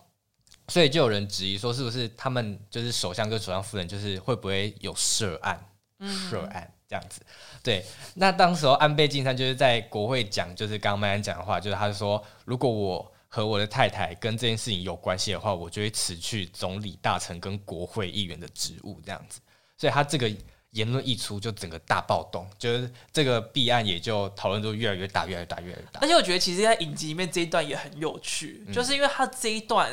[0.69, 5.63] 所以就有人质疑说，是不是他们就是首相跟首相夫人，就是会不会有涉案？
[5.99, 6.71] 嗯，涉案。
[6.87, 7.23] 这样子，
[7.65, 7.83] 对，
[8.15, 19.41] 那当时候安倍晋三就是在国会讲，就是刚刚麦安讲的话，就是他说，如果我和我的太太跟这件事情有关系的话，我就会辞去总理大臣跟国会议员的职务，这样子。
[19.79, 20.31] 所以他这个
[20.73, 26.01] 言论一出，就整个大暴动，就是这个弊案也就讨论度越来越大，越来越大，越来越大。
[26.01, 29.91] 而且我觉得，其实，在影集里面这一段也很有趣，嗯、就是因为他这一段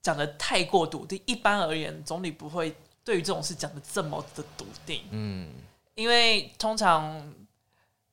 [0.00, 5.48] 讲的太过笃定，一般而言，总理不会对于这种事讲的这么的笃定，嗯。
[6.00, 7.22] 因为通常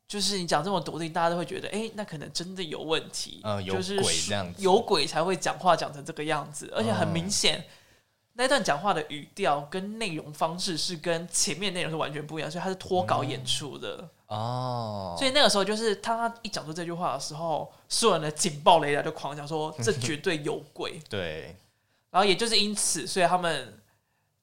[0.09, 7.65] 就是你讲这么笃定，大家都会觉得，哎，那可能真的有问题，嗯，有鬼这样子，有鬼才会讲话讲成这个样子，而且很明显，嗯、
[8.33, 13.97] 那段讲话的语调跟内容方式是跟前面内容是完全不一样，所以他是脱稿演出的、
[14.27, 15.15] 嗯、哦。
[15.17, 20.99] 所以那个时候就是他一讲出这句话的时候，所有人的警报雷达就狂讲说，这绝对有鬼。
[21.09, 21.55] 对，
[22.11, 23.79] 然后也就是因此，所以他们。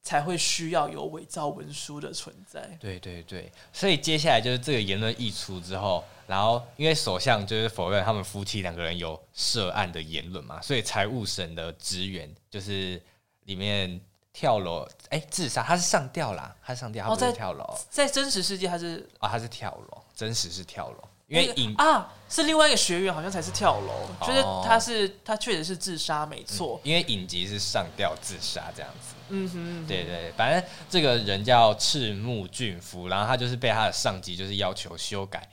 [0.05, 2.61] 才会需要有伪造文书的存在。
[2.79, 13.01] 对对对，所以接下来就是这个言论一出之后，然后因为首相就是否认他们夫妻两个人有涉案的言论嘛，所以财务省的职员就是
[13.45, 13.99] 里面
[14.31, 17.63] 跳楼，哎，自杀，他是上吊啦，他是上吊，他不是跳楼。
[17.63, 21.03] 哦，在真实世界他是啊，他是跳楼，真实是跳楼。
[21.27, 26.89] 因为影啊，是另外一个学员，好像才是跳楼，哦、就是他是他确实是自杀，没错、嗯。
[26.89, 35.47] 因为影集是上吊自杀这样子，嗯哼，对，对对，反正这个人叫赤木俊夫，然后他就是被他的上级就是要求修改，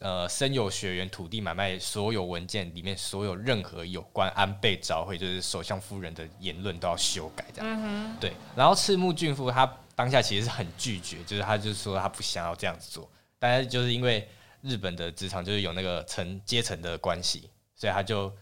[0.00, 8.32] 呃，森友学园土地买卖所有文件里面所有任何有关安倍昭惠就是首相夫人的言论都要修改这样，嗯哼，对。
[8.54, 14.28] 然后赤木俊夫他当下其实是很拒绝，就是他就是说他不想要这样子做，但是就是因为。
[14.66, 18.34] 日本的职场就是有那个层阶层的关系，所以他就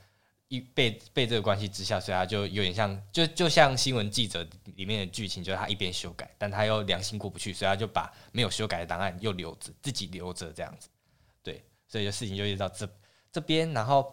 [0.53, 10.91] 一被被这个关系之下，所以他就有点像就就像新闻记者里面的剧情，就是他一边修改，但他又良心过不去，所以他就把没有修改的档案又留着，自己留着这样子。
[11.43, 12.87] 对，所以就事情就一直到这
[13.33, 14.12] 这边，然后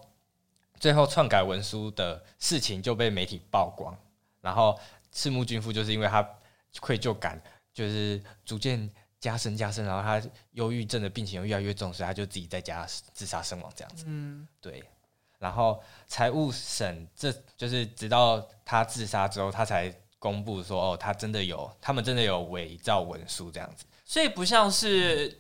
[0.80, 3.94] 最后篡改文书的事情就被媒体曝光，
[4.40, 4.80] 然后
[5.12, 6.26] 赤木俊夫就是因为他
[6.80, 7.42] 愧疚感
[7.74, 8.90] 就是逐渐。
[9.20, 14.06] 加深加深，然后他忧郁症的病情又越来越重，所以他就自己在家自杀身亡这样子。
[14.08, 14.82] 嗯，对。
[15.40, 23.86] 然后财务省这就是直到他自杀之后，他才公布说，哦，他真的有，他们真的有伪造文书这样子。
[24.06, 25.40] 所以不像是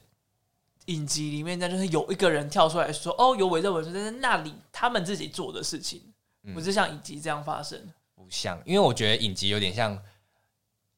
[0.85, 6.01] 影集里面，那就是有一个人跳出来说：“哦，有伪造文书，但是那里他们自己做的事情，
[6.43, 7.77] 嗯、不是像影集这样发生。”
[8.15, 10.01] 不像，因为我觉得影集有点像，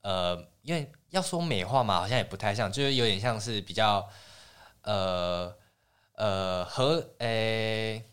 [0.01, 4.07] 呃，因为要说美化嘛，好像也不太像，就是有点像是比较，
[4.81, 5.55] 呃
[6.13, 7.27] 呃和诶、
[7.97, 8.05] 欸，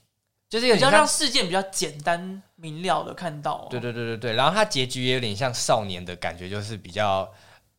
[0.48, 3.66] 就是比较让事件比较简单明了的看到、哦。
[3.70, 7.30] 对对对对对，然后他结局也有点像少年的感觉，就是比较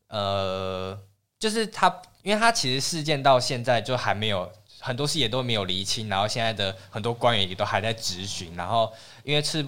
[0.08, 1.00] 呃，
[1.40, 2.02] 就是他。
[2.22, 4.52] 因为他其实事件到现在就还没有
[4.82, 8.92] 很多事也都没有厘清，然后现在的很多官员也都还在质询，然后
[9.24, 9.66] 因为是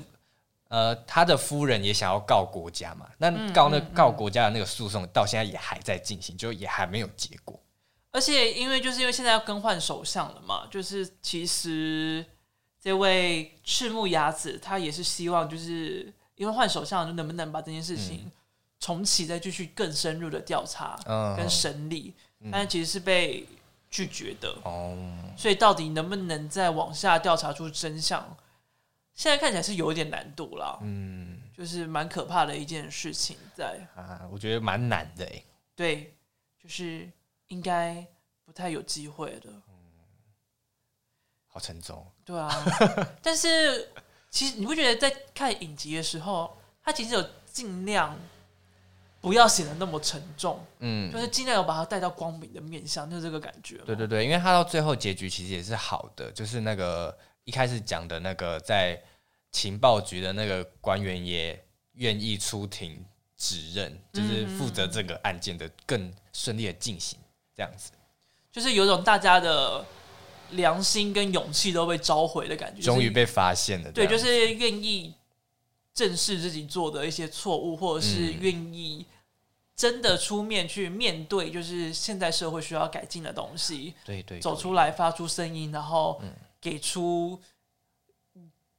[0.67, 7.57] 呃他的夫人也想要告国家嘛，那告那告国家的那个诉讼到现在也还在进行，就也还没有结果。
[8.11, 12.23] 而且因为就是因为现在要更换首相了嘛，就是其实
[12.81, 18.29] 这位赤木雅子他也是希望就是因为换首相，就能不能把这件事情
[18.79, 20.99] 重启，再继续更深入的调查
[21.37, 22.13] 跟审理。
[22.51, 23.47] 但其实是被
[23.87, 24.97] 拒绝的哦，
[25.37, 28.35] 所以到底能不能再往下调查出真相？
[29.13, 33.87] 现在看起来是有一点难度了，嗯，就是蛮可怕的一件事情在。
[33.95, 35.43] 啊，我觉得蛮难的哎，
[35.75, 36.15] 对，
[36.57, 37.07] 就是
[37.49, 38.03] 应该
[38.43, 39.70] 不太有机会的，嗯，
[41.51, 42.49] 好沉重，对啊，
[43.21, 43.89] 但是
[44.31, 48.17] 其实你不觉得在看影集的时候，他其实有尽量。
[49.23, 53.77] 不要显得那么沉重，嗯，就是尽量有把它带到光明的面向，就是这个感觉。
[53.85, 58.99] 对对对，因为他到最后结局其实也是好的，就是那个一开始讲的那个在
[59.51, 63.05] 情报局的那个官员也愿意出庭
[63.37, 67.19] 指认，就是负责这个案件的更顺利的进行，
[67.55, 67.91] 这样子，
[68.51, 69.85] 就是有种大家的
[70.51, 73.91] 良心跟勇气都被召回的感觉，终于被发现了。
[73.91, 75.13] 对，就是愿意。
[75.93, 79.05] 正视自己做的一些错误，或者是愿意
[79.75, 83.93] 真的出面去面对，就是现在社会需要改进的东西。
[84.05, 86.21] 对对，走出来发出声音，然后
[86.61, 87.37] 给出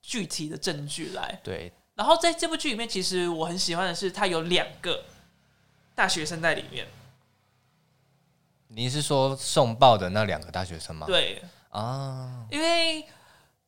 [0.00, 1.38] 具体的证据来。
[1.44, 1.70] 对。
[1.94, 5.04] 然后在这部剧里面，其实我很喜欢的是，他有两个
[5.94, 6.86] 大学生在里面。
[8.74, 11.06] 你是说送报的那两个大学生吗？
[11.06, 13.06] 对啊，因为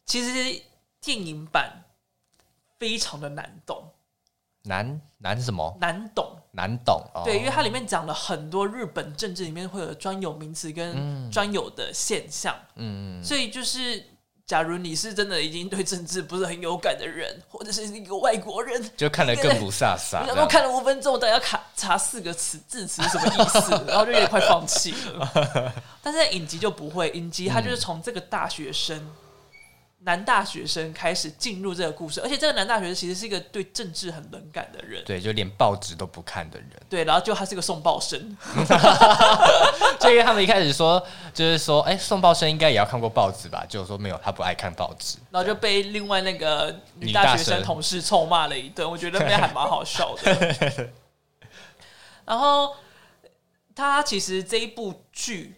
[0.05, 0.63] 其实
[1.01, 1.81] 电影版。
[2.77, 3.89] 非常的难懂，
[4.65, 5.75] 难难什么？
[5.81, 7.03] 难懂，难懂。
[7.25, 12.55] 对，因为它里面讲了很多日本政治里面会有专有名词跟专有的现象。
[12.75, 14.05] 嗯，所以就是，
[14.47, 20.27] 假如你是真的已经对政治不是很有感的人，或者是一个外国人，就看得更不飒飒。
[20.27, 25.73] 然后看了五分钟，大家卡查四个词字词什么意思，然后就有点快放弃了。
[26.03, 29.11] 但是在影集就不会，影集它就是从这个大学生。
[30.05, 38.37] 男大学生开始进入这个故事，而且这个男大学生其实是一个对政治很冷感的人，对，就连报纸都不看的人，对，然后就他是个送报生，
[39.99, 43.65] 就因为他们一开始说，就是说，哎、欸，送报生应该也要看过报纸吧？
[43.67, 50.91] 就是说没有，他不爱看报纸，然后就被另外那个女大学生同事臭骂了一顿，我觉得那边还蛮好笑的。
[52.27, 52.77] 然后
[53.75, 55.55] 他其实这一部剧。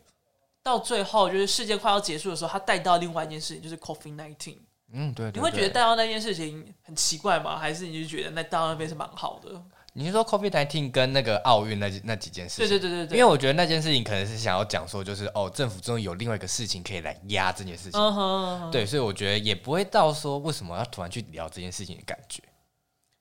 [0.67, 4.57] 到最后，就是世界快要结束的时候，他带到另外一件事情，就是 COVID-19。
[4.93, 5.31] 嗯，对。
[5.31, 7.57] 你会觉得带到那件事情很奇怪吗？
[7.57, 9.63] 还是你就觉得那带到那边是蛮好的？
[9.93, 12.69] 你是说 COVID-19 跟那个奥运那那几件事情？
[12.69, 13.17] 对对对对对。
[13.17, 18.01] 因为我觉得那件事情可能是想要讲说，就是哦，政府终于有另外一个事情可以来压这件事情。
[18.01, 18.71] 嗯哼 uh huh.
[18.73, 22.43] 对，所以我觉得也不会到说为什么要突然去聊这件事情的感觉。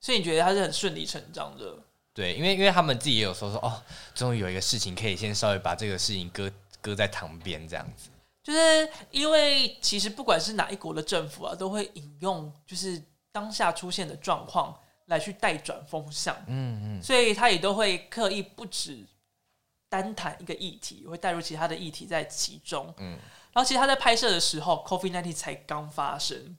[0.00, 1.78] 所以你觉得他是很顺理成章的？
[2.12, 3.82] 对，因为因为他们自己也有说说哦，
[4.14, 6.50] 终于有一个事情可以先稍微把这个事情搁
[6.86, 8.10] 搁在旁边这样子。
[8.44, 14.72] 就是因为其实不管是哪一国的政府啊，都会引用就是当下出现的状况
[15.06, 19.04] 来去带转风向，嗯嗯，所以他也都会刻意不止
[19.88, 23.18] 单谈一个议题，会带入其他的议题在其中，嗯，
[23.52, 26.56] 然后其实他在拍摄的时候，COVID-19 才刚发生，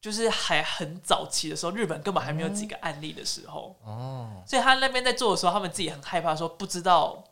[0.00, 7.22] 就是还很早期的时候，日本根本还没有几个案例的时候，哦，所以他那边在做的时候，他们自己很害怕，说不知道。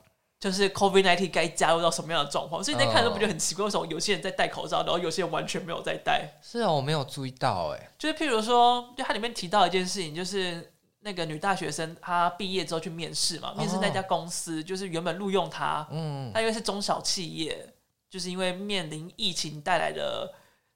[0.44, 3.64] 就是 COVID-19 该加入到什么样的状况，所以你在看的时候不觉得很奇怪？
[3.64, 6.34] 为什么有些人在戴口罩，然后有些人完全没有在戴？
[6.42, 7.90] 是啊，我没有注意到哎。
[7.98, 17.66] 就是譬如说，就它里面提到一件事情，就是那个女大学生她毕业之后去面试嘛，面试那家公司，就是原本录用她，嗯，她因为是中小企业，
[18.10, 20.30] 就是因为面临疫情带来的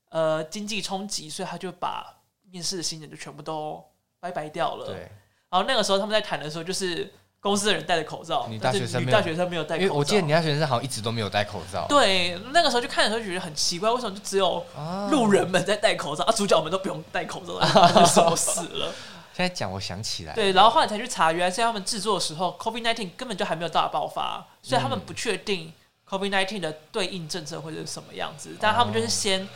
[0.09, 3.85] 呃经济冲击，所以她就把面试的新人就全部都
[4.19, 4.87] 拜拜掉了。
[4.87, 5.11] 对，
[5.51, 7.13] 然后那个时候他们在谈的时候，就是。
[7.41, 9.83] 公司的人戴着口罩，女大学生女大学生没有戴口罩。
[9.85, 11.87] 因为我记得女大学生好像一直都没有戴口罩。
[11.89, 14.65] 对，那个时候就看的时候觉得很奇怪，为什么就只有
[15.11, 17.61] 路人们在戴口罩，啊，主角们都不用戴口罩？
[18.05, 18.93] 什么死了？
[19.33, 20.35] 现在讲，我想起来。
[20.35, 25.73] 对，然后后来才去查，原来是他们制作的时候，COVID-19 根本就还没有大爆发，所以他们不确定
[26.11, 29.49] COVID-19 的对应政策会是什么样子，但他们就是先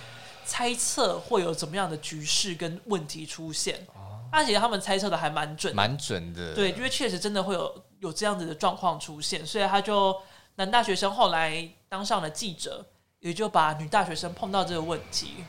[0.46, 3.84] 猜测会有怎么样的局势跟问题出现。
[4.32, 6.54] 而且他们猜测的还蛮准，蛮准的。
[6.54, 10.16] 对，因为确实真的会有有这样子的状况出现，所以他就
[10.54, 12.84] 男大学生后来当上了记者，
[13.20, 15.44] 也就把女大学生碰到这个问题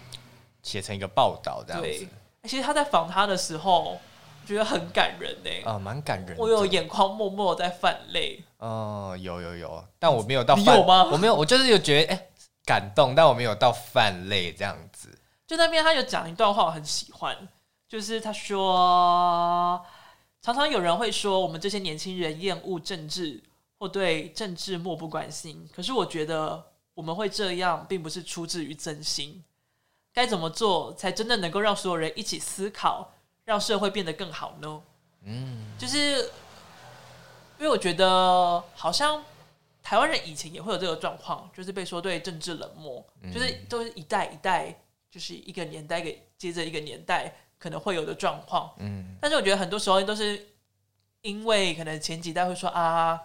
[0.61, 2.07] 写成一个报道这样子。
[2.43, 3.97] 其实他在访他的时候，
[4.45, 5.49] 觉得很感人呢。
[5.63, 6.37] 啊、哦，蛮感人。
[6.37, 8.43] 我有眼眶默默在泛泪。
[8.57, 10.61] 哦，有有有，但我没有到泛。
[10.61, 11.05] 你有吗？
[11.05, 12.29] 我没有，我就是有觉得哎、欸、
[12.65, 15.17] 感动，但我没有到泛泪这样子。
[15.47, 17.37] 就那边他有讲一段话，我很喜欢。
[17.93, 19.79] 就是他说，
[20.41, 23.39] 常常有人会说我们这些年轻人厌恶政治
[23.77, 25.69] 或对政治漠不关心。
[25.71, 29.43] 可是我觉得我们会这样，并不是出自于真心。
[30.11, 33.13] 该怎么做才真的能够让所有人一起思考，
[33.45, 34.81] 让社会变得更好呢？
[35.25, 36.17] 嗯，就是
[37.59, 39.23] 因为我觉得好像
[39.83, 44.75] 台湾人以前也会有这个状况，就是被说对政治冷漠，就是都是一代一代，
[45.11, 47.31] 就是一个年代给接着一个年代。
[47.63, 50.49] 可能会有的状况，嗯，但是我觉得很多时候都是
[51.21, 53.17] 因为可能前几代会说啊，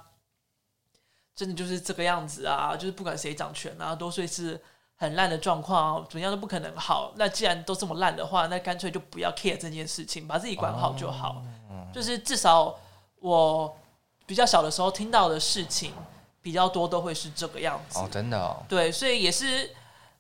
[1.35, 4.63] 真的就是这个样子啊，就是不管谁掌权啊，都会是
[4.95, 7.13] 很烂的状况，怎么样都不可能好。
[7.17, 11.43] 那既然都这么烂的话，那干脆就不要 care 这件事情，把自己管好就好。
[11.69, 12.73] 哦，就是至少
[13.19, 13.77] 我
[14.25, 15.93] 比较小的时候听到的事情
[16.41, 17.99] 比较多，都会是这个样子。
[17.99, 19.75] 哦，真的哦，对，所以也是，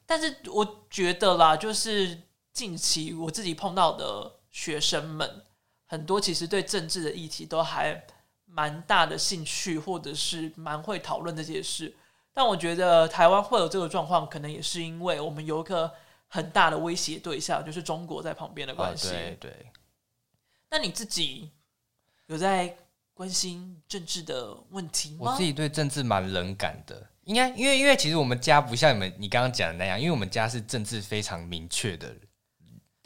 [0.04, 2.18] 但是我觉得啦，就是。
[2.58, 5.44] 近期我自己碰到的学生们，
[5.86, 8.04] 很多其实对政治的议题都还
[8.46, 11.94] 蛮大的兴趣，或者是蛮会讨论这些事。
[12.32, 15.94] 但我觉得台湾会有这个状况，可能也是因为我们有一个
[16.26, 19.10] 很大的威胁对象，就是中国在旁边的关系。
[19.38, 19.70] 对。
[20.68, 21.52] 那你自己
[22.26, 22.76] 有在
[23.14, 25.30] 关心政治的问题吗？
[25.30, 32.20] 我自己对政治蛮冷感的，应该因为因为其实我们家不像你们你刚刚讲的那样，因为我们家是政治非常明确的人。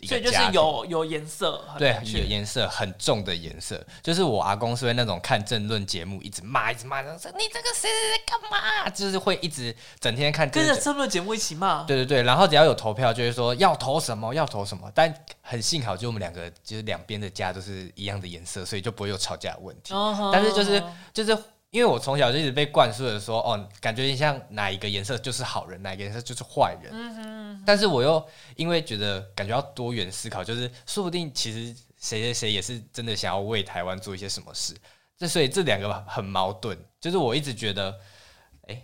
[0.05, 3.85] 所以就是有有颜色，对，有颜色很重的颜色。
[4.03, 8.89] 就是我阿公是会那种看政论节目，一直骂，一直骂，说你这个谁谁谁干嘛？
[8.91, 11.85] 就是会一直整天看跟着政论节目一起骂。
[11.85, 14.91] 对对对，然后只要有投票，就会说要投什么，要投什么。
[14.95, 19.95] 但很幸好，就我们两个就是两边的家都是一样的颜色，所以就不会有吵架的问题。
[19.95, 21.37] Uh 但是就是就是。
[21.73, 26.93] 因为我从小就一直被灌输的说，哦，感觉你像哪一个颜色就是好人，哪一个颜色就是坏人。
[26.93, 27.63] 嗯哼。
[27.65, 28.23] 但是我又
[28.57, 34.77] 因为觉得感觉要多元思考，就是说不定其实谁谁谁也是真的想要为台湾做一些什么事。
[35.17, 37.99] 这所以这两个很矛盾，就是我一直觉得，
[38.69, 38.83] 哎，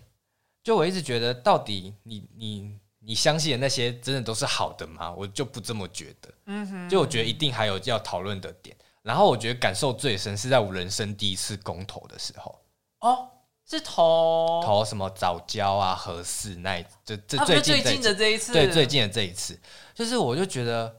[0.65, 5.13] 就我一直觉得，到底你你你相信的那些真的都是好的吗？
[5.13, 6.31] 我就不这么觉得。
[6.47, 6.89] 嗯哼。
[6.89, 8.75] 就我觉得一定还有要讨论的点。
[9.03, 12.59] 然后我觉得感受最深是在我人生第一次公投的时候。
[13.01, 13.29] 哦，
[13.69, 19.59] 是投投什么早教啊、合适那一就这最近最近的这一次，对最近的这一次，
[19.95, 20.93] 就是我就觉得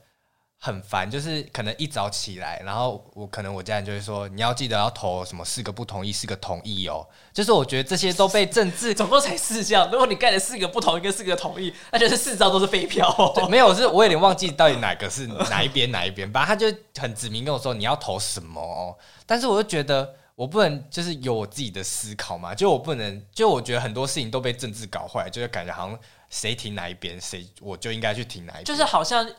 [0.58, 7.06] 很烦，就是可能一早起来，然后我可能我家人就会说，你要记得要投什么四个不同意，四个同意哦。
[7.34, 13.48] 就是我觉得这些都被政治总共才四项，如果你盖了四个不同意跟四个同意，那就是四张都是废票哦。
[13.48, 18.96] 没有，是我有点忘记到底哪个是哪一边哪一边，反正他就很指明跟我说你要投什么哦。
[19.26, 20.14] 但是我就觉得。
[20.40, 22.54] 我不能就是有我自己的思考嘛？
[22.54, 26.00] 就我不能，就我觉得很多事情都被政治搞坏，就是感觉好像
[26.30, 28.64] 谁挺哪一边，谁我就应该去挺哪一边。
[28.64, 29.30] 就是好像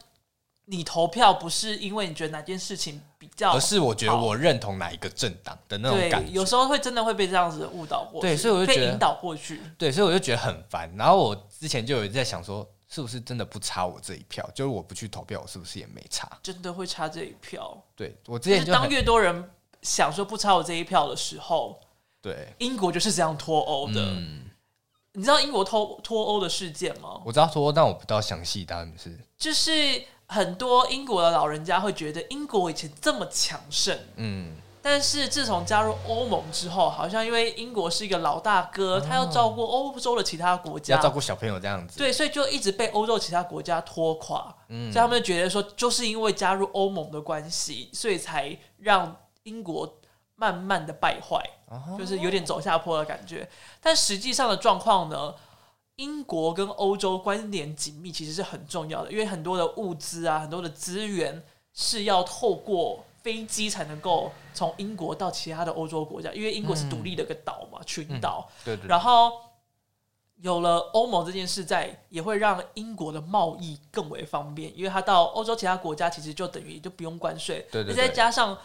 [0.65, 6.31] 你投票不是因为你觉得哪件事情比较，而是我觉得我认同哪一个政党的那种感觉。
[6.31, 9.59] 有时候会真的会被这样子误导过去，对，所以我就觉得被引导过去。
[9.79, 10.87] 对，所以我就觉得很烦。
[10.95, 14.47] 然后我之前就有在想说，是不是真的不差我这一票？
[14.53, 16.29] 就是我不去投票，我是不是也没差？
[16.43, 17.75] 真的会差这一票？
[17.95, 19.49] 对，我之前就当越多人。
[19.81, 21.79] 想说不差我这一票的时候，
[22.21, 23.99] 对，英国就是这样脱欧的。
[23.99, 24.45] 嗯、
[25.13, 27.19] 你知道英国脱脱欧的事件吗？
[27.25, 29.19] 我知道脱欧，但我不知道详细答案是。
[29.37, 44.55] 就是很多英国的老人家会觉得英国以前这么强盛，嗯，但是自从加入欧盟之后，好像因为英国是一个老大哥，哦、他要照顾欧洲的其他国家，要照顾小朋友这样子，对，所以就一直被欧洲其他国家拖垮。
[44.69, 49.17] 嗯，所以他们觉得说，就是因为加入欧盟的关系，所以才让。
[49.43, 49.99] 英国
[50.35, 51.43] 慢慢的败坏，
[51.97, 53.49] 就是有点走下坡的感觉。
[53.81, 55.35] 但实际上的状况呢？
[55.97, 68.49] 英国跟欧洲关联紧密，其实是很重要的，因为很多的物资啊，很多的资源是要透过飞机才能够从英国到其他的欧洲国家，因为英国是独立的一个岛嘛，群岛。
[68.65, 68.87] 对对。
[68.87, 69.31] 然后
[70.37, 77.67] 有了欧盟这件事在，也会让英国的贸易更为方便，因为它到欧洲其他国家其实就等于就不用关税。
[77.71, 77.93] 对对。
[77.93, 78.57] 再加上。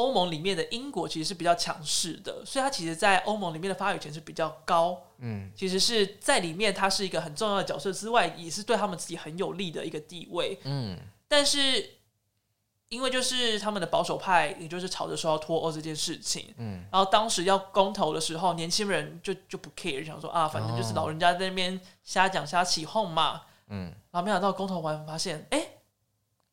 [0.00, 4.98] 欧盟里面的英国其实是比较强势的，所以它其实，在欧盟里面的话语权是比较高。
[5.18, 10.58] 嗯，其实是在里面，它是一个很重要的角色之外，也是对他们自己很有利的一个地位。
[10.64, 10.96] 嗯，
[11.28, 11.90] 但是
[12.88, 16.54] 因为就是他们的保守派，也就是吵着说要脱欧这件事情。
[16.56, 23.42] 嗯，然后当时要公投的时候，年轻人就就不 care，想说啊，反正就是老人家在那边瞎讲瞎起哄嘛。
[23.68, 25.66] 嗯，然后没想到公投完发现，哎。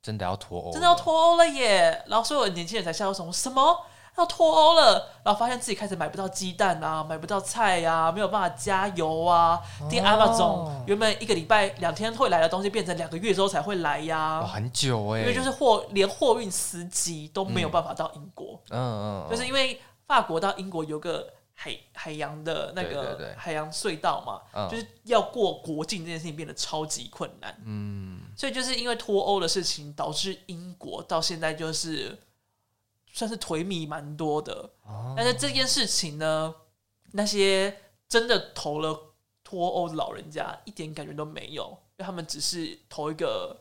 [0.08, 2.02] 真的要脱欧，真的要脱欧了耶！
[2.08, 3.86] 然后所有的年轻人才吓到什么什么
[4.18, 9.62] 要脱欧了，然后发现自己开始买不到鸡蛋啊，买不到菜啊，没有办法加油啊。
[9.90, 15.20] 订 Amazon 原本一个礼拜两天会来的东西，变成两个月之后才会来呀、啊哦，很久哎。
[15.20, 21.28] 因为就是货连货运司机都没有办法到英国，嗯嗯，就是因为法国到英国有个。
[21.60, 27.52] 海海洋的那个海洋隧道嘛，对对对，就是要过国境这件事情变得超级困难。
[27.66, 32.18] 嗯，所以就是因为脱欧的事情，导致英国到现在就是
[33.12, 34.70] 算是颓靡蛮多的。
[34.84, 36.56] 哦，但是这件事情呢，
[37.12, 37.76] 那些
[38.08, 38.98] 真的投了
[39.44, 43.60] 脱欧的老人家一点感觉都没有，因为他们只是投一个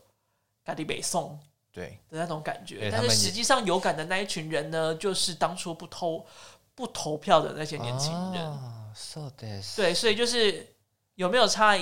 [0.63, 1.37] 咖喱北宋
[1.73, 2.89] 对的那种感觉。
[2.89, 6.25] 但是实际上有感的那一群人呢，就是当初不投。
[6.77, 9.31] 不投票的那些年轻人，oh,
[9.75, 10.75] 对，所以就是
[11.15, 11.75] 有没有差？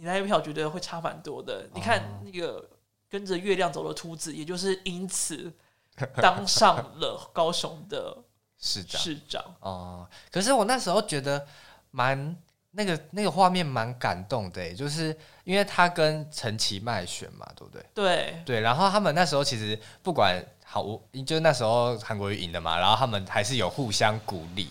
[0.00, 1.56] 你那一票觉得会差蛮多的。
[1.56, 1.74] Oh.
[1.74, 2.66] 你看那个
[3.10, 5.52] 跟着月亮走的秃子，也就是因此
[6.16, 8.16] 当上了高雄的
[8.58, 9.00] 市长。
[9.00, 11.46] 市长哦，可是我那时候觉得
[11.90, 12.34] 蛮
[12.70, 17.84] 那个那个画面蛮感动的，就是因为他跟陈其迈选嘛，对不对？
[17.92, 20.42] 对对，然后他们那时候其实不管。
[20.72, 24.68] 好，我就那时候韩国瑜赢了嘛，然后他们还是有互相鼓励，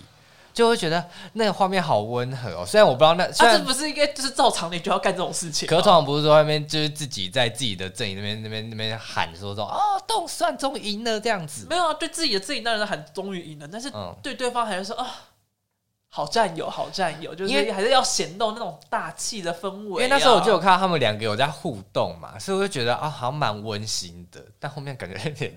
[0.54, 2.66] 就会觉得那个画面好温和哦。
[2.66, 5.68] 虽然我不知道那，虽然、啊、这不是应该就是照常你就要干这种事情？
[5.68, 11.66] 可是通常不是说外面就是自己在自己的阵营那边那边那边喊说说哦，动算终于赢了这样子。
[11.70, 13.92] 没有啊，对自己的阵营当然喊终于赢了，但是
[14.22, 15.06] 对对方还是说啊。
[15.06, 15.10] 哦
[16.12, 19.90] 好战友，好战友，就是因为还是要显露那种大气的氛围。
[19.90, 24.44] 因为那时候我就有看到他们两个有在互动嘛，所以我就觉得啊，好像蛮温馨的。
[24.58, 25.56] 但后面感觉有点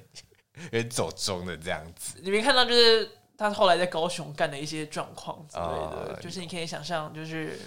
[0.64, 2.18] 有点走中的这样子。
[2.22, 3.10] 你没看到，就是
[3.42, 7.58] 他后来在高雄干的一些状况之类的，就是你可以想象，就是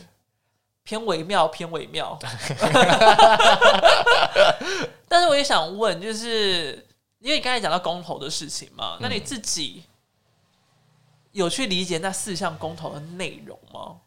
[0.83, 2.17] 偏微妙，偏微妙。
[5.07, 6.87] 但是我也想问，就是
[7.19, 9.83] 因为你刚才讲到公投的事情嘛，那你自己？
[11.31, 13.97] 有去理解那四项公投的内容吗？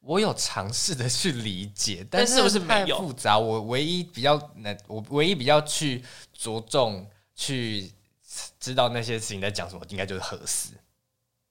[0.00, 3.38] 我有尝试的去理解，但是不是太复杂？
[3.38, 7.92] 我唯一比较难，我唯一比较去着重去
[8.58, 10.72] 知道那些事情在讲什么，应该就是核四。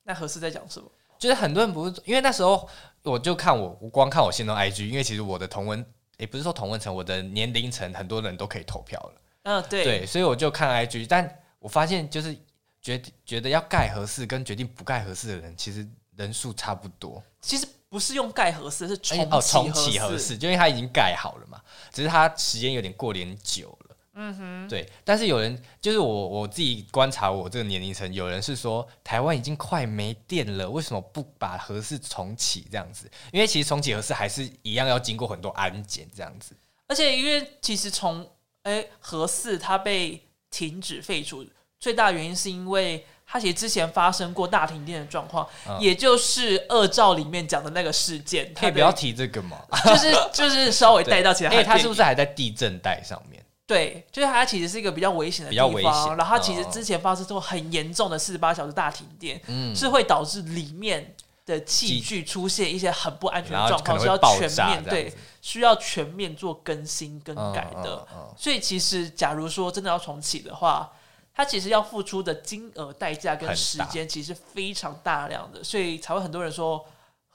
[0.09, 0.91] 那何适在讲什么？
[1.19, 2.67] 就是很多人不是因为那时候
[3.03, 5.85] 我就看我，我光看我心动 IG，因为其实我的同文
[6.17, 9.21] 也不是说同文层，我的年龄层很多人都可以投票了。
[9.43, 12.35] 嗯，对对，所以我就看 IG，但我发现就是。
[12.81, 15.85] 决觉得要盖合适跟决定不盖合适的人，其实
[16.15, 17.21] 人数差不多。
[17.41, 23.78] 其实不是用盖合适，是重哦重启合适，就因为它已经盖好了嘛，只是它时间有点过点久了。
[24.21, 24.85] 嗯哼，对。
[25.05, 33.09] 但是有人就是我我自己观察我这个年龄层，有人是说台湾已经快没电了，为什么不把核四重启这样子？
[33.31, 36.53] 因为其实重启核四还是一样要经过很多安检这样子。
[36.87, 38.29] 而且因为其实从
[38.63, 41.45] 哎核四它被停止废除。
[41.79, 48.53] 最大原因是因为它其实之前发生过大停电的状况，嗯、也就是二兆里面讲的那个事件。
[48.53, 49.57] 可以不要提这个吗？
[49.85, 51.49] 就是就是稍微 带到其他。
[51.51, 53.41] 哎，它是不是还在地震带上面？
[53.69, 56.17] 对，就是它其实是一个比较危险的地方。
[56.17, 61.13] 然后它其实之前发生过很严重的四十八小时大停电，嗯，是会导致里面
[61.45, 68.07] 的器具出现一些很不安全的状况，是要全面对，需要全面做更新更改的。
[68.11, 70.91] 嗯嗯嗯、所以其实假如说真的要重启的话。
[71.31, 76.85] 它其实要付出的金额、代价跟时间，其实非常大量的，所以才会很多人说，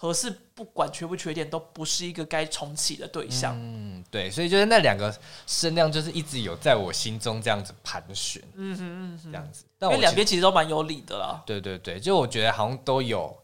[0.04, 3.56] 核四不管缺不缺电，都不是一个该重启的对象。
[3.58, 5.10] 嗯，对，所以就是那两个
[5.46, 8.42] 声量，就是一直有在我心中这样子盘旋。
[8.54, 11.42] 嗯哼嗯哼，这样子，因为两边其实都蛮有理的啦。
[11.46, 13.34] 对对对，就我觉得好像都有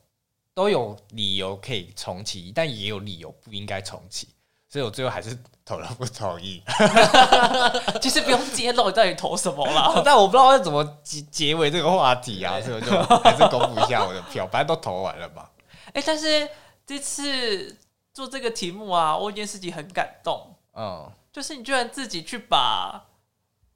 [0.53, 4.29] 都有理由可以重启，但也有理由不应该重启。
[4.69, 5.35] 所以我最后还是
[5.65, 6.63] 投了不同意。
[8.03, 15.49] 其实不用揭露你到底投什么了， 但我不知道要怎么结结尾这个话题啊，所以我就还是公布一下我的票，反正都投完了嘛。
[15.93, 16.49] 哎、欸，但是
[16.87, 17.77] 这次
[18.13, 23.07] 做这个题目啊，我有件事情很感动，嗯，就是你居然自己去把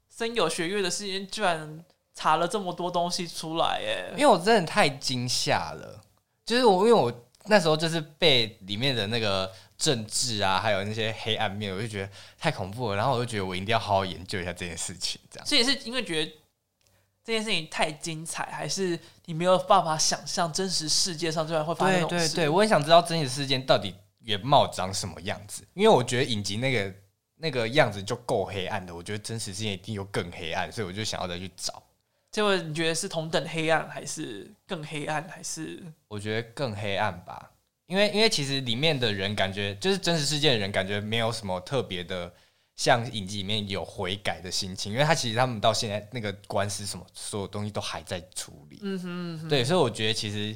[0.09, 6.01] 森友学院的事情，居然查了这么多东西出来，哎，因为我真的太惊吓了，
[6.45, 7.11] 就是我因为我
[7.45, 9.51] 那时候就是被里面的那个。
[9.77, 12.09] 政治啊，还有那些黑暗面，我就觉得
[12.39, 12.95] 太恐怖了。
[12.95, 15.45] 然后我就觉得我一定要好好研究一下这件事情，这样。
[15.45, 16.31] 这也是因为觉得
[17.25, 22.27] 这件事情太精彩，还是你没有办法想象真实世界上居然会发生这种事？
[22.27, 26.93] 对对对，我很想知道真实世界到底原貌长什么样子，因为我觉得影集那个
[27.37, 31.81] 那个样子就够黑暗的，我觉得真实世界一定有更黑暗，所以我就想要再去找。
[32.31, 35.81] 结果你觉得是同等黑暗，还是更黑暗，还是？
[36.07, 37.49] 我觉得更黑暗吧，
[37.87, 42.31] 因为因为其实里面的人感觉就是真实世界的人感觉没有什么特别的，
[42.75, 48.79] 像影集里面有悔改的心情，因为他其实他们到现在那个官司什么所有东西都还在处理。
[48.81, 50.55] 嗯哼，嗯哼，对，所以我觉得其实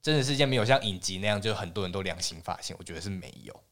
[0.00, 3.62] 真实世界没有像影集那样，就很多人都良心发现，我觉得是没有，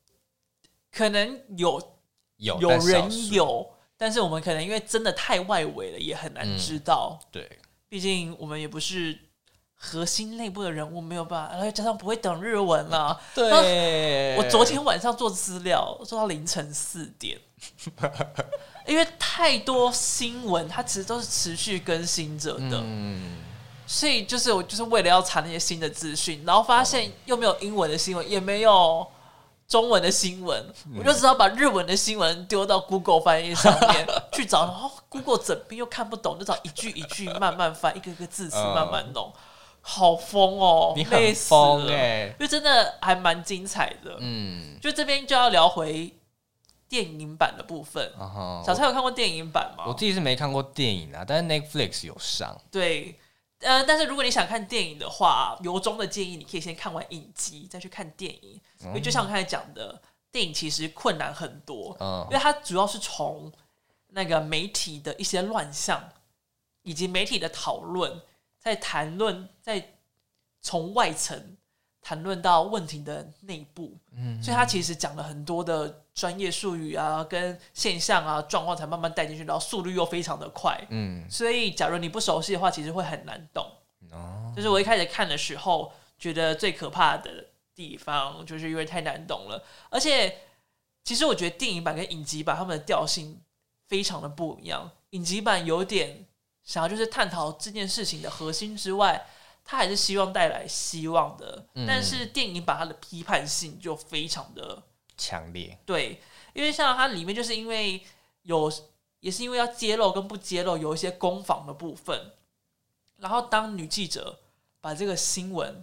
[0.91, 1.97] 可能有
[2.37, 3.71] 有有人有。
[3.97, 7.17] 但是我们可能因为真的太外围了，也很难知道。
[7.23, 9.17] 嗯、对，毕竟我们也不是
[9.85, 11.57] 核心内部的人物，没有办法。
[11.57, 13.21] 而且加上不会懂日文了。
[13.35, 17.39] 对，我昨天晚上做资料做到凌晨四点，
[18.87, 22.81] 因为太多新闻，它其实都是持续更新着的。
[22.83, 23.39] 嗯，
[23.87, 29.07] 所以就是我就是为了要查那些新的资讯，然后发现又没有英文的新闻，也没有。
[29.67, 30.63] 中文的新闻，
[30.99, 39.33] 我就只好把日文的新闻丢到 Google 翻译上面去找，然后 Google 整篇又看不懂，就找一句一句慢慢翻，一个一个字词慢慢弄，
[39.87, 40.95] 好疯哦！
[40.97, 44.17] 你很疯哎，因为真的还蛮精彩的。
[44.21, 46.11] 嗯，就这边就要聊回
[46.89, 48.11] 电影版的部分。
[48.65, 49.85] 小蔡有看过电影版吗？
[49.87, 52.59] 我自己是没看过电影啊，但是 Netflix 有上。
[52.71, 53.19] 对。
[53.61, 63.51] 呃，但是如果你想看电影的话，由衷的建议你可以先看完影集再去看电影，嗯、因为就像我刚才讲的，电影其实困难很多，嗯、因为它主要是从
[64.09, 66.11] 那个媒体的一些乱象，
[66.83, 68.21] 以及媒体的讨论，
[68.65, 69.93] 在谈论，在
[70.61, 71.57] 从外层。
[72.07, 83.67] 谈论到问题的内部，嗯，所以他其实讲了很多的专业术语啊，跟现象啊、状况，才慢慢带进去，然后速率又非常的快，嗯，所以假如你不熟悉的话，其实会很难懂。
[84.13, 90.41] 哦，就是我一开始看的时候，觉得最可怕的地方，就是因为太难懂了，而且
[91.05, 93.41] 其实我觉得电影版跟影集版他们的调性
[93.89, 96.27] 非常的不一样，影集版有点
[96.65, 99.27] 想要就是探讨这件事情的核心之外。
[99.67, 104.83] 他还是希望带来希望的，嗯、但是电影把他的批判性就非常的
[105.17, 105.79] 强烈。
[105.87, 106.21] 对，
[106.53, 108.05] 因为像它里面就是因为
[108.43, 108.71] 有，
[109.21, 112.33] 也是因为要揭露跟不揭露有一些攻防的部分。
[113.17, 114.39] 然后当女记者
[114.83, 115.83] 把这个新闻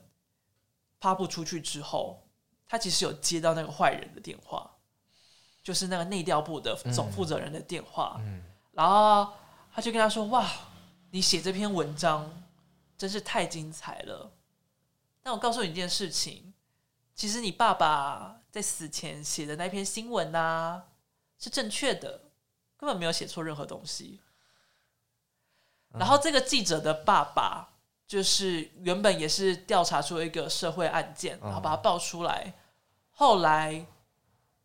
[0.99, 2.21] 发布出去之后，
[2.67, 4.69] 她其实有接到那个坏人的电话，
[5.63, 8.17] 就是那个内调部的总负责人的电话。
[8.19, 9.33] 嗯嗯、然后
[9.73, 10.47] 他就跟他说：“哇，
[11.11, 12.29] 你写这篇文章。”
[13.01, 14.31] 真是太精彩了！
[15.23, 16.53] 但我告诉你一件事情，
[17.15, 20.83] 其实你爸爸在死前写的那篇新闻呐、啊，
[21.39, 22.25] 是正确的，
[22.77, 24.19] 根本没有写错任何东西。
[25.93, 27.69] 然后这个记者的爸爸，
[28.05, 32.53] 就是原本也是调查出一个社会案件，然后把它爆出来，
[33.09, 33.83] 后来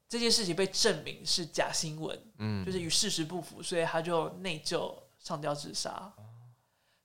[0.07, 6.13] 这件事情被证明是假新闻，嗯，就是与事实不符，所以他就内疚上吊自杀。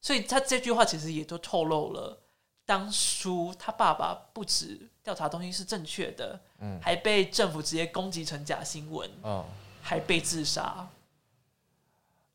[0.01, 2.19] 所以他这句话其实也都透露了，
[2.65, 9.45] 当初他爸爸不止调查东西是正确的，嗯，还被政府直接攻击成假新闻，哦，
[9.79, 10.89] 还被自杀。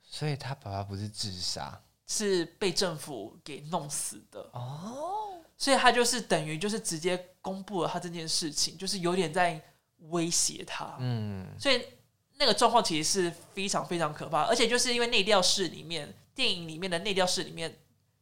[0.01, 4.49] 所以他爸爸不是自杀，是被政府给弄死的。
[4.53, 9.61] 哦，所以他就是等于就是直接公布了他这件事情，就是有点在
[10.11, 10.97] 威胁他。
[11.01, 11.85] 嗯，所以
[12.37, 16.15] 那个状况其实是非常非常可怕，而且就是因为内调室里面。
[16.37, 17.75] 电影里面的内调室里面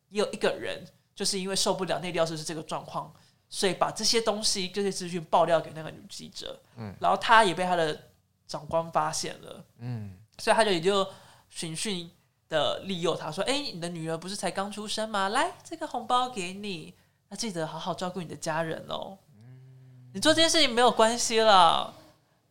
[0.08, 0.82] 也有一个人，
[1.16, 3.12] 就是因为受不了内调室是这个状况，
[3.50, 6.60] 所以把这些东西、这些资讯爆料给那个女记者。
[6.76, 8.10] 嗯，然后他也被他的
[8.46, 9.64] 长官发现了。
[9.78, 11.06] 嗯，所以他就也就
[11.50, 12.08] 循循
[12.48, 15.30] 的利诱他说：“哎，你的女儿不是才刚出生吗？
[15.30, 16.94] 来，这个红包给你，
[17.28, 19.18] 那记得好好照顾你的家人哦。
[19.36, 21.92] 嗯你做这件事情没有关系了，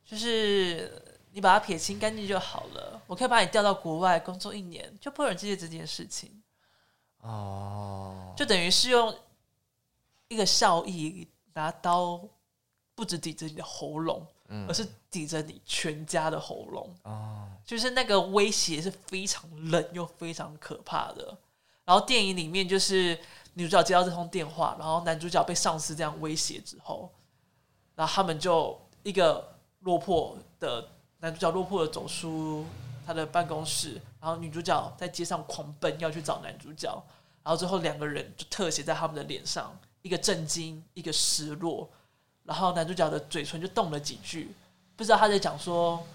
[0.05, 0.99] 就是。”
[1.33, 3.01] 你把它撇清干净就好了。
[3.07, 6.43] 我可以把你调到国外工作一年，就不会有人记得这件事情。
[7.21, 9.13] 哦，就等于是用
[10.27, 12.21] 一个效益拿刀，
[12.93, 16.95] 不止抵着你的喉咙，嗯、而是抵着你全家的喉咙。
[17.01, 21.35] 哦，就是那个威胁是非常冷又非常可怕的。
[21.83, 23.19] 然后电影里面就是
[23.55, 27.09] 女主角接到这通电话，然后男主角被上司这样威胁之后，
[27.95, 30.89] 然后他们就一个落魄的。
[31.23, 32.65] 男主角落魄的走出
[33.05, 36.89] 他的办公室，然后女主角在街上狂奔要去找男主角，
[37.41, 41.89] 然后最后两个人就特写在他们的脸上，一个震惊，一个失落，
[42.43, 44.53] 然后男主角的嘴唇就动了几句，
[44.97, 46.05] 不知道他在讲说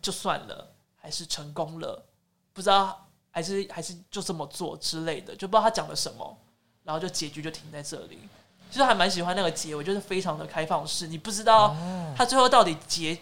[0.00, 2.00] 就算了还是成功了，
[2.52, 6.38] 不知道还是还是就这么做之类的，就不知道他讲了什么，
[6.84, 8.20] 然后就结局就停在这里。
[8.70, 11.76] 其实还蛮喜欢那个结尾，就是非常的开放式，你不知道
[12.16, 13.18] 他最后到底结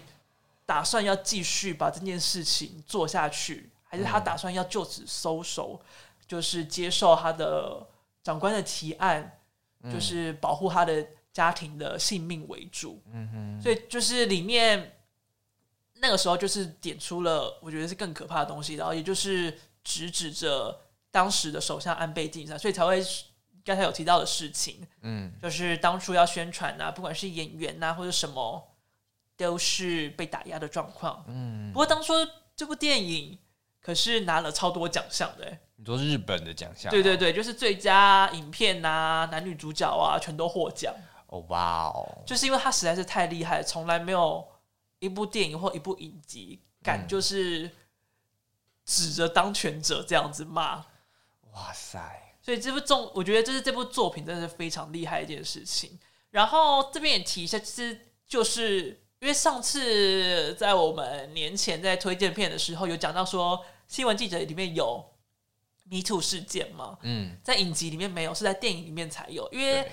[0.70, 5.80] 打算要继续把这件事情做下去，还是他打算要就此收手，
[6.28, 7.84] 就是接受他的
[8.22, 9.40] 长官的提案，
[9.92, 13.02] 就是保护他的家庭的性命为主。
[13.60, 15.00] 所以就是里面
[15.94, 19.58] 那个时候就是点出了我觉得是更可怕的东西，然后也就是。
[19.82, 20.78] 直指着
[21.10, 23.02] 当时的首相安倍晋三，所以才会
[23.64, 28.62] 刚才有提到的事情，嗯，就是当初要宣传啊，不管是演员呐、啊、或者什么，
[29.46, 31.72] 都是被打压的状况，嗯。
[31.72, 32.12] 不过当初
[32.54, 33.38] 这部电影
[33.80, 36.90] 可是拿了超多奖项的，你说日本的奖项？
[36.90, 40.94] 对对对，就是最佳影片呐、啊，男女主角啊，全都获奖。
[41.26, 44.46] 哦哇哦，就是因为他实在是太厉害，从来没有
[44.98, 47.66] 一部电影或一部影集敢就是。
[47.66, 47.70] 嗯
[48.86, 50.84] 指着当权者这样子骂，
[51.52, 52.34] 哇塞！
[52.42, 55.96] 所以这部作，我觉得这是这部作品真的是非常厉害一件事情。
[56.30, 65.04] 然后这边也提一下，其实就是因为上次在我们年前在推荐片的时候，有讲到说新闻记者里面有
[65.84, 69.88] Me Too 事件嘛，嗯，在影集里面没有，是在电影里面才有，因为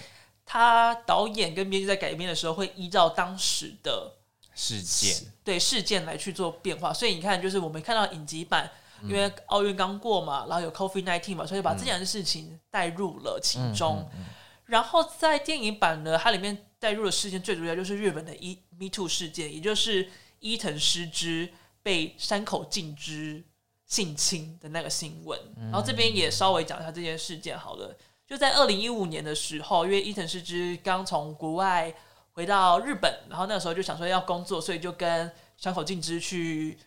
[0.45, 4.13] 他导演跟编剧在改编的时候会依照当时的
[4.55, 8.69] 事件，对事件来去做变化，所以你看，就是我们看到影集版。
[9.03, 13.97] 因为奥运刚过嘛，然后有 COVID-19 嘛，所以把这两件事情带入了其中。
[13.97, 14.25] 嗯嗯嗯嗯、
[14.65, 18.31] 然后在电影版呢，它里面带入的事件最主要就是日本的
[18.77, 20.09] Me Too 事件，也就是
[20.39, 21.49] 伊藤诗织
[21.81, 23.43] 被山口敬之
[23.85, 25.39] 性侵的那个新闻。
[25.55, 27.97] 然后这边也稍微讲一下这件事件好了。
[28.25, 31.93] 就在二零一五年的时候，因为伊藤诗织刚从国外
[32.33, 36.77] 回到日本，然后那时候就想说要工作，所以就跟山口敬之去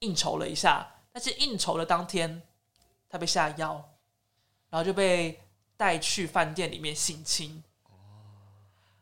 [0.00, 0.86] 应酬了一下。
[1.10, 2.42] 但是应酬的当天，
[3.08, 3.92] 他被下药，
[4.68, 5.40] 然后就被
[5.76, 7.62] 带去饭店里面性侵。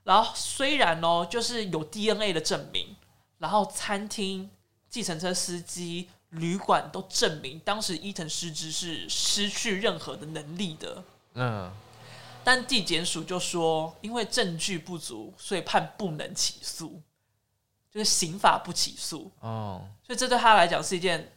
[0.04, 2.96] 然后虽然哦，就是有 DNA 的证明，
[3.38, 4.50] 然后餐厅、
[4.88, 11.04] 计程车司机、旅馆都证明当时伊藤诗织是失去任何的能力的。
[11.34, 11.72] 嗯，
[12.42, 17.00] 但地检署就说，因为证据不足，所以判不能起诉，
[17.90, 19.30] 就是刑法不起诉。
[19.40, 21.32] 哦，所以这对他来讲是一件。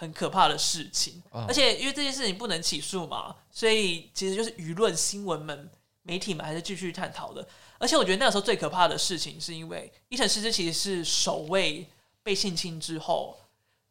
[0.00, 5.68] 很可怕的事情，而且因为这件事情不能起诉嘛，所以其实就是舆论、新闻们、
[6.04, 7.44] 媒体们还是继续探讨的。
[7.78, 11.88] 而且我觉得那个时候最可怕的事情，是因为伊藤诗织其实是首位
[12.22, 13.38] 被性侵之后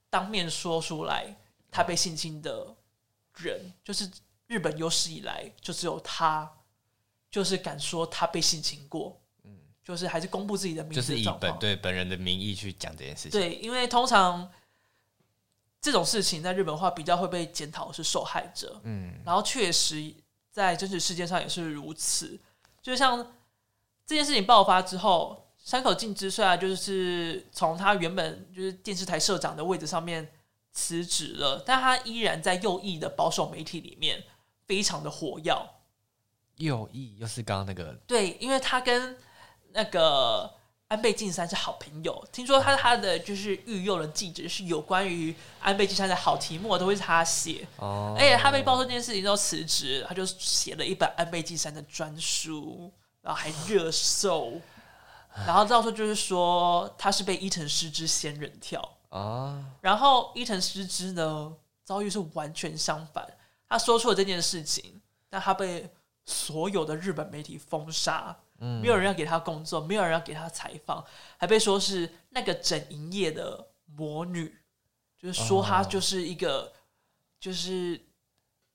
[0.10, 1.36] 当面说出来
[1.72, 2.76] 他被性侵的
[3.36, 4.10] 人，就是
[4.48, 6.52] 日本有史以来就只有他，
[7.32, 13.32] 就是敢说他被性侵过，嗯，就是还是公布自己的名字，就是以本对本人的名义去讲这件事情。
[13.32, 14.50] 对，因为通常。
[15.80, 20.12] 这种事情在日本的话比较会被检讨是受害者，嗯，然后确实
[20.52, 22.38] 在真实世界上也是如此。
[22.82, 23.26] 就像
[24.08, 30.32] 这件事情爆发之后，山口敬之虽然就是从他原本就是电视台社长的位置上面
[30.72, 34.24] 辞职了，但他依然在右翼的保守媒体里面
[34.66, 35.76] 非常的火药。
[36.55, 37.93] 右翼又是刚刚那个？
[38.08, 39.18] 对，因为他跟
[39.74, 40.55] 那个。
[40.89, 52.89] 安倍晋三是好朋友，听说他他的就是御用的记者是有关于安倍晋三的好题目都会是他写，哦，而且他被爆出这件事情之后辞职，他就写了一本安倍晋三的专书，
[53.28, 54.54] 然后还热搜，
[55.46, 58.80] 然后到时候就是说他是被伊藤诗织仙人跳。
[59.10, 61.54] 啊，哦，然后伊藤诗织呢
[61.84, 63.28] 遭遇是完全相反，
[63.68, 65.94] 他说出了这件事情，但他被
[66.26, 68.34] 所有的日本媒体封杀。
[68.60, 71.06] 没有人要给他工作，没有人要给他采访，
[71.38, 74.58] 还被说是那个整营业的魔女，
[75.16, 76.74] 就是说他就是一个，哦、
[77.40, 78.07] 就是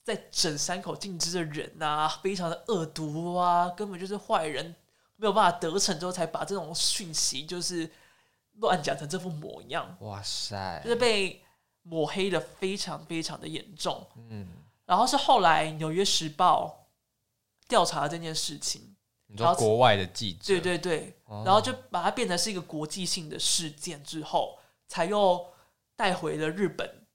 [0.03, 4.75] 在整山口敬之的人呐、啊，非常的恶毒啊，根本就是坏人，
[5.17, 7.89] 没有办法得逞之后才把这种讯息就是
[8.55, 9.97] 乱讲成这副模样。
[10.01, 11.41] 哇塞，就是被
[11.83, 14.07] 抹黑的非常非常的严重。
[14.17, 14.49] 嗯，
[14.85, 16.87] 然后是后来《纽约时报》
[17.69, 18.95] 调查了这件事情。
[19.27, 25.47] 你说国外的记者，对对对，然后就把它变成是一个国际性的事件之后，才又
[25.97, 27.07] 带回了日本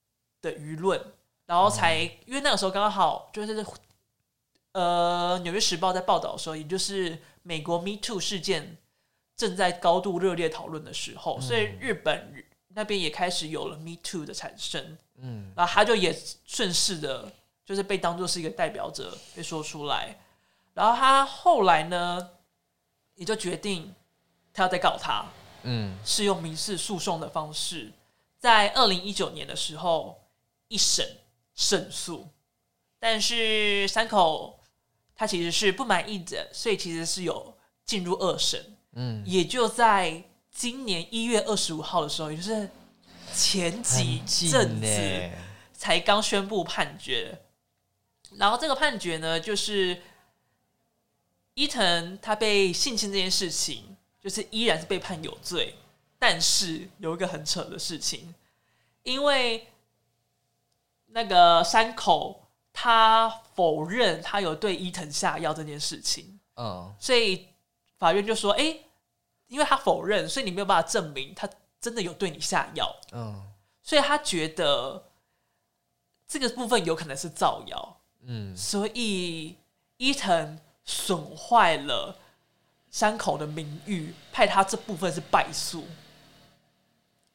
[0.42, 1.00] 的舆论，
[1.48, 3.66] 然后才因为那个时候刚刚好就是
[4.74, 8.78] 呃《纽约时报》在报道的时候，也就是美国 Me Too 事件
[9.36, 17.32] 正在高度热烈讨论的时候，所以日本那边也开始有了 Me Too 的产生，嗯，然后他就也顺势的，
[17.66, 20.16] 就是被当做是一个代表者被说出来。
[20.74, 22.30] 然后他后来呢，
[23.16, 23.95] 也就决定
[24.54, 25.26] 他要再告他，
[25.64, 27.91] 嗯，是用民事诉讼的方式，
[28.38, 30.22] 在二零一九年的时候
[30.68, 31.18] 一审
[31.58, 32.30] 胜诉，
[32.99, 34.64] 但是山口
[35.14, 38.78] 他其实是不满意的，所以其实是有进入二审。
[38.93, 42.70] 嗯，也就在今年一月二十五号的时候，也就是
[43.34, 45.30] 前几阵子
[45.74, 47.41] 才刚宣布判决。
[48.38, 50.01] 然后这个判决呢，就是
[51.55, 55.76] 伊藤他被性侵这件事情，就是依然是被判有罪。
[56.20, 58.34] 但是有一个很扯的事情，
[59.03, 59.68] 因为
[61.18, 67.47] 那个山口他否认他有对伊藤下药这件事情，嗯，所以
[67.97, 68.78] 法院就说：“哎，
[69.47, 71.49] 因为他否认，所以你没有办法证明他
[71.82, 73.51] 真的有对你下药，嗯，
[73.82, 75.05] 所以他觉得
[76.28, 79.57] 这个部分有可能是造谣。”嗯，所以
[79.97, 82.15] 伊藤损坏了
[82.91, 85.84] 山口的名誉，派他这部分是败诉，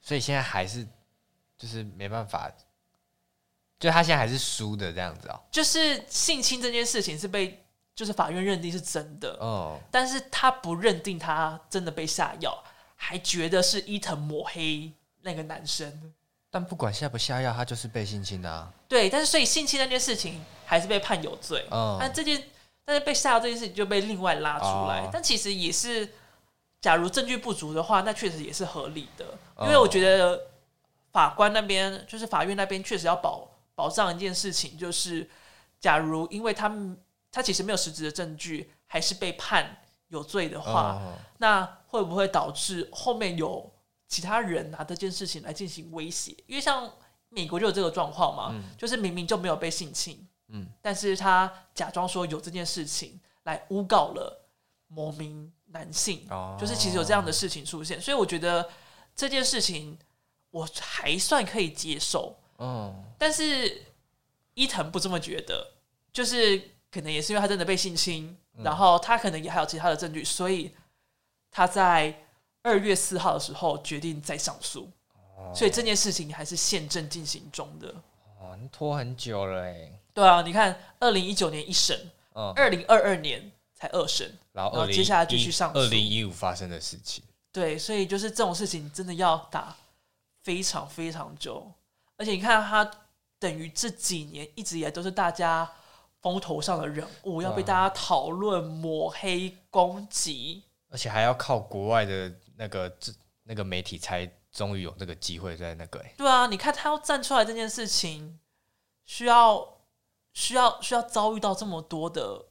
[0.00, 0.86] 所以现在还是
[1.58, 2.48] 就是没办法，
[3.82, 5.40] 就他现在还是输的这样子哦。
[5.50, 7.64] 就是性侵这件事情是被
[7.96, 12.56] 就是法院认定是真的哦，但是他不认定他真的被下药，
[12.94, 16.14] 还觉得是伊藤抹黑那个男生。
[16.48, 18.72] 但不管下不下药，他就是被性侵的啊。
[18.86, 21.66] 对，但是所以性侵那件事情还是被判有罪。
[21.72, 22.40] 嗯，但这件
[22.84, 25.00] 但是被下药这件事情就被另外拉出来。
[25.00, 26.08] 哦、但其实也是，
[26.80, 29.24] 假如证据不足的话，那确实也是合理的。
[29.62, 30.40] 因为我觉得
[31.10, 35.28] 法官那边就是法院那边确实要保保障一件事情，就是
[35.80, 36.96] 假如因为他们
[37.30, 43.72] 他其实没有实质的证据，还是被判有罪的话，哦、那会不会导致后面有？
[44.08, 46.92] 其他人拿这件事情来进行威胁，因为像
[47.30, 54.46] 美国就有这个状况嘛，嗯、就是明明就没有被性侵，嗯，但是他假装说有这件事情来诬告了
[54.88, 58.68] 某名男性，哦、就是其实有这样的事情出现，所以我觉得
[59.16, 59.98] 这件事情
[60.50, 63.82] 我还算可以接受，嗯，但是
[64.54, 65.72] 伊藤不这么觉得，
[66.12, 70.72] 就是可能也是因为他真的被性侵，嗯、然后他可能也还有其他的证据，所以
[71.50, 72.18] 他在。
[72.64, 74.88] 二月四号的时候决定再上诉，
[75.36, 77.92] 哦、所以这件事情还是现正进行中的。
[78.38, 79.90] 哦，拖很久了哎。
[80.14, 82.08] 对啊，你看，二零一九年一审，
[82.54, 85.80] 二零二二年才二审，然后接下来继续上诉。
[85.80, 87.24] 二零一五发生的事情。
[87.50, 89.76] 对，所以就是这种事情真的要打
[90.44, 91.68] 非常非常久，
[92.22, 92.88] 而且你看他
[93.38, 95.68] 等于这几年一直以来都是大家
[96.20, 102.32] 风头上的人物，要被大家讨论、抹黑、攻击，而且还要靠国外的。
[102.54, 103.10] 那个这
[103.44, 108.38] 那个媒体才终于有那个机会在那个哎，对啊，你看他要站出来这件事情，
[109.04, 109.78] 需要
[110.32, 112.44] 需要需要遭遇到这么多的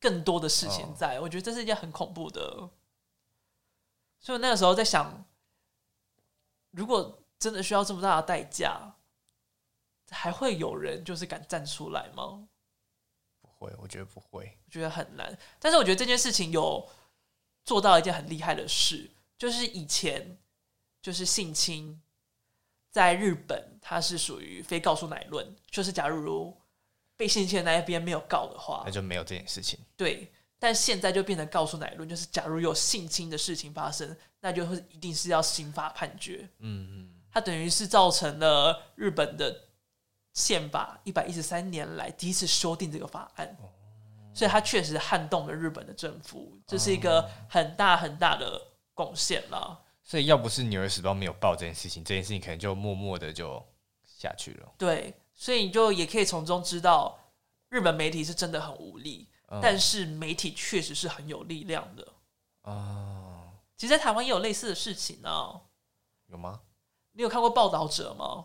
[0.00, 2.70] 更多的事情在，在、哦、我觉得这是一件很恐怖的。
[4.18, 5.24] 所以那个时候在想，
[6.70, 8.94] 如果真的需要这么大的代价，
[10.10, 12.48] 还会有人就是敢站出来吗？
[13.40, 15.38] 不会，我觉得不会，我觉得很难。
[15.58, 16.88] 但是我觉得这件事情有
[17.64, 19.10] 做到一件很厉害的事。
[19.36, 20.36] 就是以前，
[21.00, 22.02] 就是性侵，
[22.90, 26.56] 在日本它是属于非告诉乃论，就是假如
[27.16, 29.78] 被性侵的那一边没有告的话，那就没有这件事情。
[29.96, 30.28] 对，
[30.58, 36.48] 但现在就变成告诉乃论，就是假如有性侵的事情发生，那就会一定是要刑法判决。
[36.58, 39.68] 嗯嗯，它等于是造成了日本的
[40.34, 43.56] 宪法一百一十三年来第一次修订这个法案，
[44.34, 48.66] 所以它确实撼动了日本的政府，这是一个很大很大的。
[48.98, 53.64] 贡献了，所以要不是《纽约时报》没有报这件事情，这件事情可能就默默的就
[54.04, 54.68] 下去了。
[54.76, 57.16] 对，所以你就也可以从中知道，
[57.68, 62.08] 日本媒体是真的很无力，嗯、但是媒体确实是很有力量的。
[62.62, 65.62] 哦，其实，在台湾也有类似的事情呢、啊。
[66.26, 66.60] 有吗？
[67.18, 68.44] 你有看过《报道者》吗？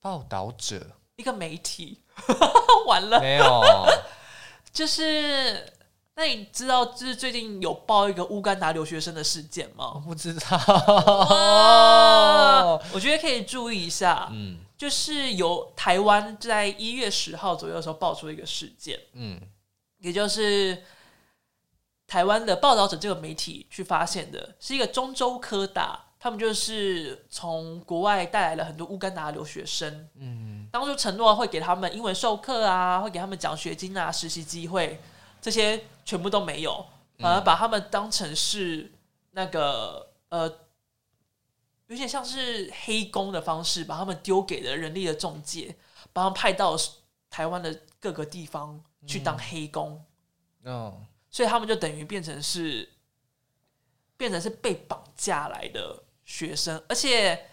[0.00, 2.00] 报道者，一个媒体，
[2.88, 3.62] 完了，没有，
[4.72, 5.74] 就是。
[6.14, 9.92] 那你知道就是最近有报一个乌干达留学生的事件吗？
[9.94, 10.58] 我不知道，
[12.92, 14.28] 我觉得可以注意一下。
[14.32, 19.40] 嗯，就是由台湾在一月十号左右的时候爆出一个事件，嗯，
[19.98, 20.82] 也就是
[22.08, 35.00] 台湾的报道者这个媒体去发现的，是一个中州科大，他们就是从国外带来了很多乌干达留学生，嗯，当初承诺会给他们英文授课啊，会给他们奖学金啊，实习机会。
[35.40, 36.84] 这些全部都没有，
[37.18, 38.92] 反而把他们当成是
[39.30, 40.48] 那个呃，
[41.86, 45.76] 有点像是黑工的方式，把他们丢给了人力的中介，
[46.12, 46.76] 把他们派到
[47.30, 50.04] 台湾的各个地方去当黑工。
[50.64, 51.00] 哦，
[51.30, 52.88] 所以他们就等于变成是
[54.16, 57.48] 变成是被绑架来的学生，而且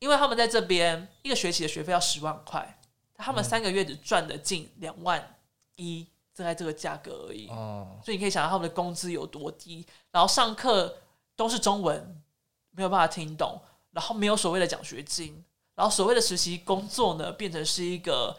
[0.00, 2.80] 因为他们在这边一个学期的学费要十万块，
[3.14, 5.36] 他们三个月只赚的近两万
[5.76, 6.04] 一，
[6.34, 7.48] 正在这个价格而已。
[7.48, 10.98] 哦，所以你可以想到他们的工资有多低，然后上课
[11.36, 12.20] 都是中文，
[12.72, 13.62] 没有办法听懂，
[13.92, 15.44] 然后没有所谓的奖学金，
[15.76, 18.36] 然后所谓的实习工作呢，变成是一个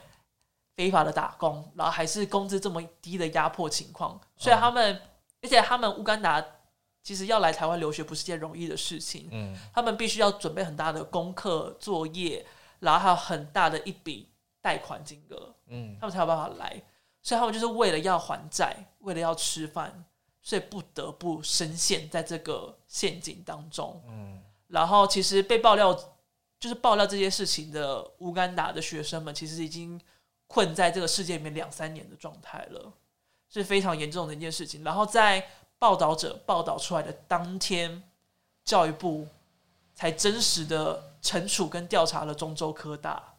[0.76, 5.00] 非法的打工，然后还是工资这么低的压迫情况，所以他们，哦、
[5.42, 6.46] 而且他们乌干达。
[7.04, 12.46] 其实要来台湾留学不是件容易的事情，嗯，他们必须要准备很大的功课作业，
[12.80, 14.30] 然后还有很大的一笔
[14.62, 16.80] 贷款金额，嗯，他们才有办法来，
[17.24, 20.06] 所以他们就是为了要还债，为了要吃饭，
[20.44, 25.92] 所以不得不深陷在这个陷阱当中，嗯，然后其实被爆料，
[26.60, 30.00] 就是爆料这些事情的乌干达的学生们，其实已经
[30.46, 32.94] 困在这个世界里面两三年的状态了，
[33.50, 35.50] 是非常严重的一件事情，然后在。
[35.82, 38.04] 报道者报道出来的当天，
[38.64, 39.28] 教育部
[39.96, 43.34] 才真实的惩处跟调查了中州科大。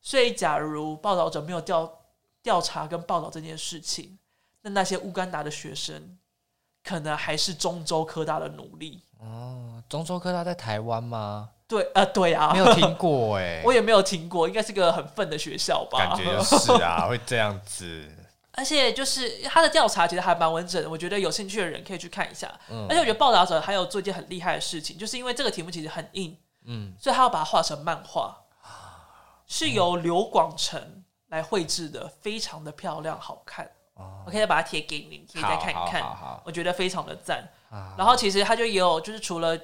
[0.00, 1.92] 所以，假如报道者没有调
[2.44, 4.16] 调查跟报道这件事情，
[4.62, 6.16] 那那些乌干达的学生
[6.84, 9.02] 可能还是中州科大的奴隶。
[9.18, 11.50] 哦，中州科大在台湾吗？
[11.66, 15.98] 对，呃，对啊，没有听过哎， 我也没有听过，应该是个很笨的学校吧？
[15.98, 18.08] 感觉就是啊，会这样子。
[18.60, 22.46] 而且就是他的调查其实还蛮完整的，我觉得有兴趣的人可以去看一下。
[22.68, 26.36] 嗯，而且我觉得报道者还有做一件很厉害的事情，就是因为这个题目其实很硬，
[26.66, 28.36] 嗯，所以他要把它画成漫画，
[29.46, 33.64] 是由刘广成来绘制的，非常的漂亮好看。
[33.94, 36.02] 哦，我可以再把它贴给你，可以再看一看。
[36.44, 37.48] 我觉得非常的赞。
[37.96, 39.58] 然后其实他就也有，就是除了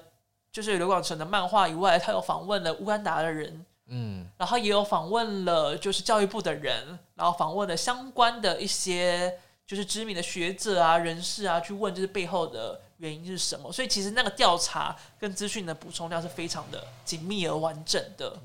[0.50, 3.66] 就是刘广成的漫画以外，他有访问了乌干达的人。
[3.88, 13.70] 嗯，然后也有访问了，就是教育部的人，然后访问了相关的一些就是知名的学者啊、人士啊，去问就是背后的原因是什么。
[13.70, 18.36] 所以其实那个调查跟资讯的补充量是非常的紧密而完整的。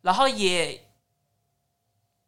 [0.00, 0.82] 然后也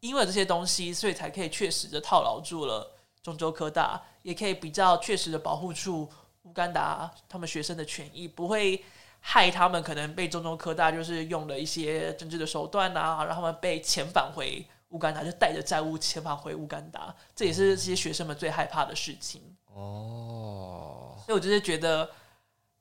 [0.00, 2.90] 因为这些东西，所以才可以确实的套牢住了
[3.22, 6.06] 中州科大，也可以比较确实的保护住
[6.42, 8.84] 乌干达他们学生的权益，不会。
[9.22, 19.42] 害他们可能被中州科大就是用了一些政治的手段啊，让他们被遣返回乌干达，就带着债务遣返回乌干达，这也是这些学生们最害怕的事情。
[19.66, 22.10] 哦，所以我就是觉得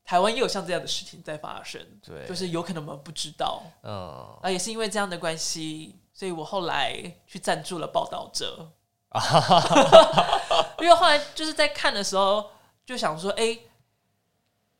[0.05, 3.61] 台湾也有像这样的事情在发生，对，就是有可能我们不知道。
[3.83, 8.71] 嗯，啊，也是因为这样的关系，所以我后来去赞助了报道者，
[10.79, 12.49] 因为后来就是在看的时候
[12.85, 13.61] 就想说，哎、欸。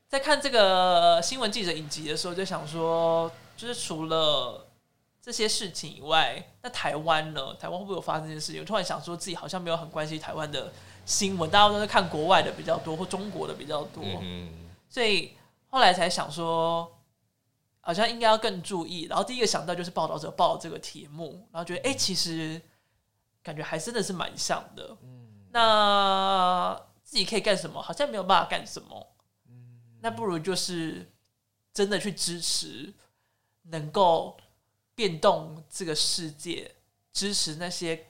[0.10, 4.66] 在看这个新闻记者影集的时候，就想说，就是除了
[5.22, 7.54] 这些事情以外，那台湾呢？
[7.60, 8.60] 台湾会不会有发生这件事情？
[8.60, 10.74] 我突然想说自己好像没有很关心台湾的
[11.06, 14.50] 新闻，大家都是看国外的比较多，或中国的比较多，嗯、
[14.90, 15.34] 所以
[15.70, 16.92] 后来才想说，
[17.80, 19.04] 好像应该要更注意。
[19.04, 22.60] 然后第一个想到就是报道者报这个题目，然后觉得哎、欸，其实
[23.44, 24.98] 感觉还真的是蛮像的。
[25.04, 27.80] 嗯、那自己可以干什么？
[27.80, 29.06] 好像没有办法干什么。
[30.02, 31.10] 那不如就是
[31.74, 32.94] 真的去支持
[33.64, 34.38] 能够
[34.96, 36.76] 变动这个世界，
[37.14, 38.08] 支持那些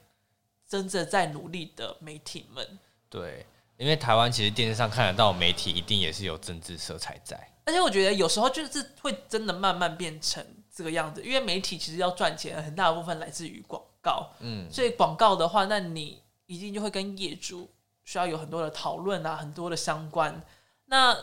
[0.68, 2.78] 真正在努力的媒体们。
[3.08, 3.44] 对，
[3.76, 7.52] 因为台湾其实电视上看得到媒体，一定也是有政治色彩在。
[7.64, 14.30] 而且我觉得有时候就是会真的慢慢变成这个样子，因为媒体其实要赚钱，很大的部分来自于广告。
[14.40, 17.70] 嗯，所以广告的话，那你一定就会跟业主
[18.04, 20.42] 需要有很多的讨论啊，很多的相关。
[20.86, 21.16] 那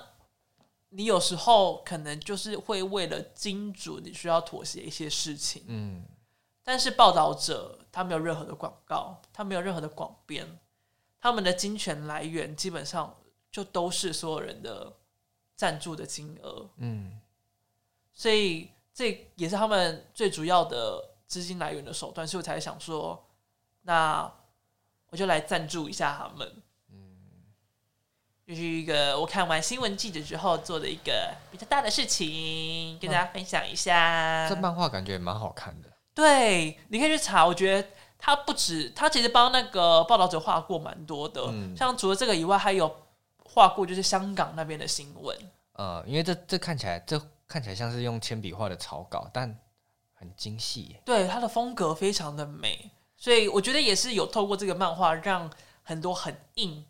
[0.98, 5.64] 你有时候可能就是会为了金主，你需要妥协一些事情。
[5.68, 6.04] 嗯，
[6.64, 10.60] 但是报道者他没有任何的广告，他没有任何的广编，
[11.20, 13.16] 他们的金钱来源基本上
[13.52, 14.92] 就都是所有人的
[15.56, 16.68] 赞助的金额。
[16.78, 17.22] 嗯，
[18.12, 23.24] 所以这也是他们最主要的资金来源的手段，所以我才想说，
[23.84, 24.34] 那
[25.12, 26.64] 我就来赞助一下他们。
[28.48, 34.48] 就是一个我看完新闻记者之后做的一个比较大的事情，跟大家分享一下。
[34.48, 35.90] 这漫画感觉也蛮好看的。
[36.16, 37.46] 对，你可以去查。
[37.46, 41.42] 我觉得他不止，他其实帮那个报道者画过蛮多的。
[41.50, 42.90] 嗯，像除了这个以外，还有
[43.44, 45.38] 画过就是香港那边的新闻。
[45.74, 49.60] 呃，因为这这看起来，这看起来像是用铅笔画的草稿，但
[50.14, 50.96] 很精细。
[51.04, 55.52] 对，他的风格非常的美，所以我觉得也是有透过这个漫画，让
[55.84, 56.86] 很多很硬。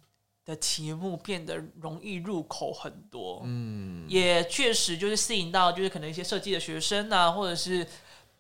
[0.48, 7.86] 的题目变得容易入口很多，嗯，也确实就是吸引到就是可能一些设计的学生啊，或者是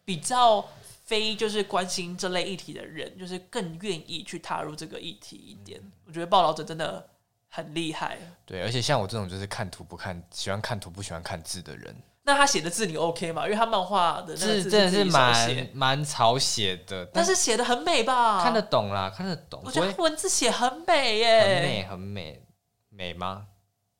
[0.05, 0.65] 比较
[1.03, 5.81] 非就是关心这类议题的人，就是更愿意去踏入这个议题一点。
[5.83, 7.05] 嗯，我觉得报道者真的
[7.49, 11.93] 很厉害，对，而且像我这种就是看图不看，喜欢看图不喜欢看字的人，
[12.27, 13.45] 那他写的字你 OK 吗？
[13.45, 18.43] 因为他漫画的那个字真的是蛮蛮草写的，但是写的很美吧？
[18.43, 19.59] 看得懂啦，看得懂。
[19.65, 22.41] 我觉得文字写很美耶，很美很美，
[22.89, 23.47] 美吗？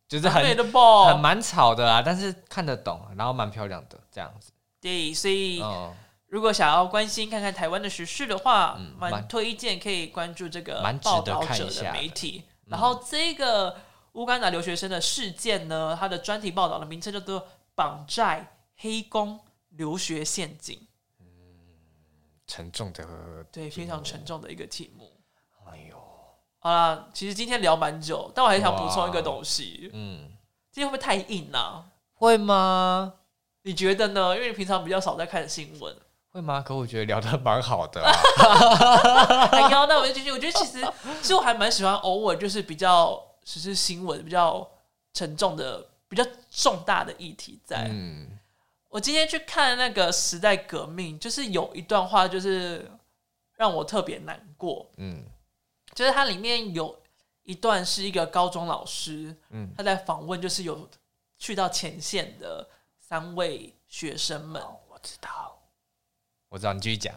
[0.08, 4.52] 就是很很美的吧，很蛮草的啦，但是看得懂，然后蛮漂亮的这样子。
[4.80, 5.60] 对，所以。
[5.62, 5.96] 哦
[6.30, 12.44] 如果想要关心看看台湾的时事的话，蛮、嗯、推荐可以关注这个报道者的媒体。
[12.66, 13.78] 然后这个
[14.12, 17.48] 乌干达留学生的事件呢，它的专题报道的名称叫做
[17.78, 20.88] “绑债、黑工、留学陷阱”。
[21.22, 21.28] 嗯，
[22.48, 25.22] 沉重的，对，非常沉重的一个题目。
[25.68, 25.96] 哎呦，
[26.58, 29.92] 好啦，其实今天聊蛮久，但我还想补充一个东西。
[29.94, 30.32] 嗯，
[30.72, 31.86] 今天会不会太硬啊？
[32.16, 33.14] 会吗？
[33.62, 34.34] 你觉得呢？
[34.36, 35.96] 因为你平常比较少在看新闻。
[36.30, 36.64] 会吗？
[36.66, 38.10] 可我觉得聊的蛮好的、啊。
[39.54, 40.32] 哎呦，那我就继续。
[40.32, 40.84] 我觉得其实，
[41.22, 44.68] 其实我还蛮喜欢偶尔就是比较只是新闻比较
[45.14, 46.26] 沉重的、比较
[46.58, 47.88] 重大的议题在。
[47.92, 48.28] 嗯，
[48.90, 52.90] 我今天去看那个时代革命，就是有一段话，就是
[53.54, 54.90] 让我特别难过。
[54.98, 55.24] 嗯，
[55.94, 57.00] 就是它里面有
[57.44, 60.90] 一段是一个高中老师，嗯，他在访问，就是有
[61.38, 62.68] 去到前线的
[63.00, 64.60] 三位学生们。
[64.60, 65.56] 哦、我知道。
[66.50, 67.14] 我知道，你继续讲。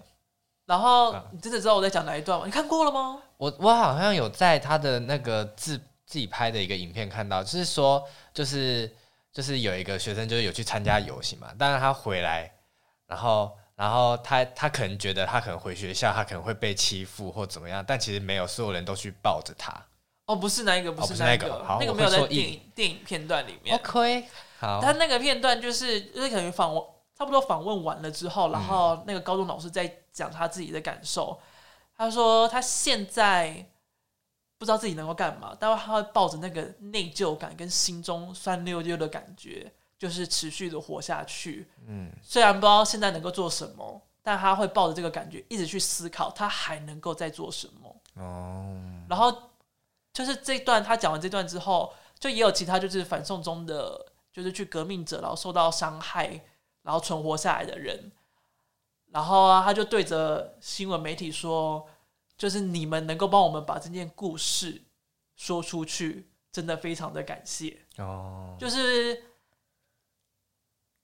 [0.66, 2.44] 然后你真的知道我在讲哪一段吗？
[2.44, 3.22] 你看过了吗？
[3.38, 8.94] 我我好像有在他的那个自自己拍的一个影片看到，就是说，就是
[9.32, 12.50] 就是有一个学生就是有去参加游行嘛，但是他回来，
[13.06, 19.72] 然后然后他他可能觉得他可能回学校他可能会被欺负或怎么样，但其实没有，所有人都去抱着他。
[20.26, 23.76] 哦，不是那一个，不是那个，哦、那个没有在电影电影片段里面。
[23.76, 24.24] OK，
[24.58, 26.84] 好，他那个片段就是就是可能访问。
[27.18, 31.38] 差不多访问完了之后，然后那个高中老师在讲他自己的感受。
[31.38, 31.44] 嗯、
[31.98, 33.62] 他说他现在
[34.60, 41.66] 不知道自己能够干嘛，但是他会抱着那个内疚感跟心中酸溜溜的感觉，就是持续的活下去。
[41.86, 48.22] 嗯，虽然不知道现在能够做什么，但他会抱着这个感觉一直去思考，他还能够再做什么。
[48.22, 49.34] 哦，然后
[50.12, 56.40] 就是这段他讲完这段之后，就也有其他就是反送中的，就是去革命者，然后受到伤害。
[56.82, 58.10] 然后存活下来的人，
[59.10, 61.86] 然后啊，他就对着新闻媒体说
[62.40, 64.80] ：“就是你们能够帮我们把这件故事
[65.36, 69.22] 说出去，真的非常的感谢。”哦，就是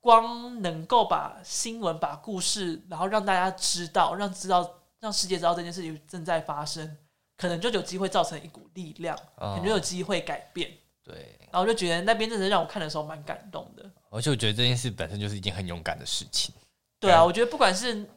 [0.01, 6.97] 光能够把新闻、把故事，然后让大家知道，让知道，让世界知道这件事情正在发生，
[7.37, 10.73] 可能就有机会造成一股力量，哦，可能就有机会改变。
[11.05, 13.85] 对，然后我就觉得那边真的让我看的时候蛮感动的。
[14.09, 16.55] 而且我觉得这件事本身就是一件很勇敢的事情。
[16.99, 18.09] 对啊，我觉得不管是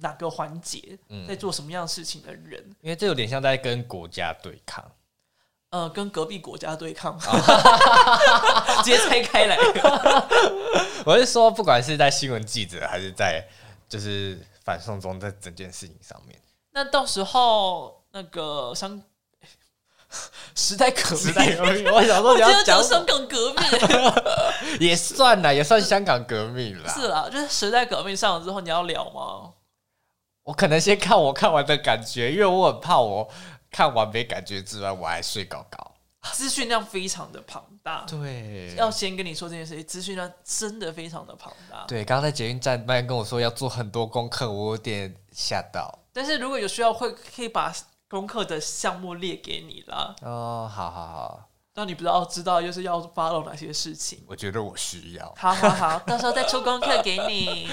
[0.00, 4.84] 哪个环节，在做什么样的事情的人，嗯，因为这有点像在跟国家对抗。
[5.70, 7.18] 呃，跟隔壁国家对抗，
[8.78, 9.56] 直接拆开来。
[11.04, 13.44] 我是说，不管是在新闻记者，还是在
[13.88, 16.40] 就是反送中在整件事情上面，
[16.70, 19.02] 那到时候那个香。
[20.54, 23.66] 时代革命，时代革命，我想说你要讲香港革命，
[24.78, 26.88] 也算啦，也算香港革命啦。
[26.94, 29.52] 是啦，就是时代革命上了之后，你要聊吗？
[30.46, 33.28] 我可能先看我看完的感觉，因为我很怕我
[33.70, 35.92] 看完没感觉之外，我还睡高高。
[36.32, 41.84] 资讯量非常的庞大，对，要先跟你说这件事情，资讯量真的非常的庞大。
[41.88, 45.98] 对，刚刚在捷运站那边跟我说要做很多功课，我有点吓到。
[46.12, 47.74] 但是如果有需要，会可以把。
[48.08, 54.22] 功课的项目列给你了哦，好好好，那你不知道知道就是要 follow 哪些事情？
[54.28, 57.68] 我觉得我需要，好好好，到时候再出功课给你。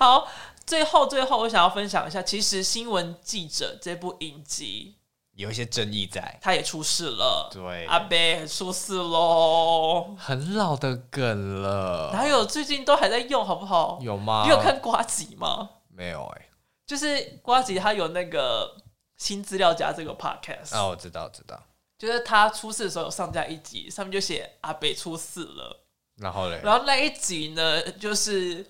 [0.00, 0.26] 好，
[0.64, 4.96] 最后最后我想要分享一下，其实《新闻记者》这部影集
[5.36, 13.98] 有一些争议在，他也出事了，对，阿伯出事喽，很老的梗了，哪有最近都还在用，好不好？
[14.00, 14.44] 有吗？
[14.44, 15.68] 你有看瓜吉吗？
[15.94, 16.46] 没有哎、欸。
[16.86, 18.74] 就是瓜吉他有那个
[19.18, 21.62] 新资料夹这个 podcast 啊，我知道知道，
[21.98, 25.84] 就是他出事的时候有上架一集，上面就写阿北出事了，
[26.16, 28.66] 然后嘞，然后那一集呢，就是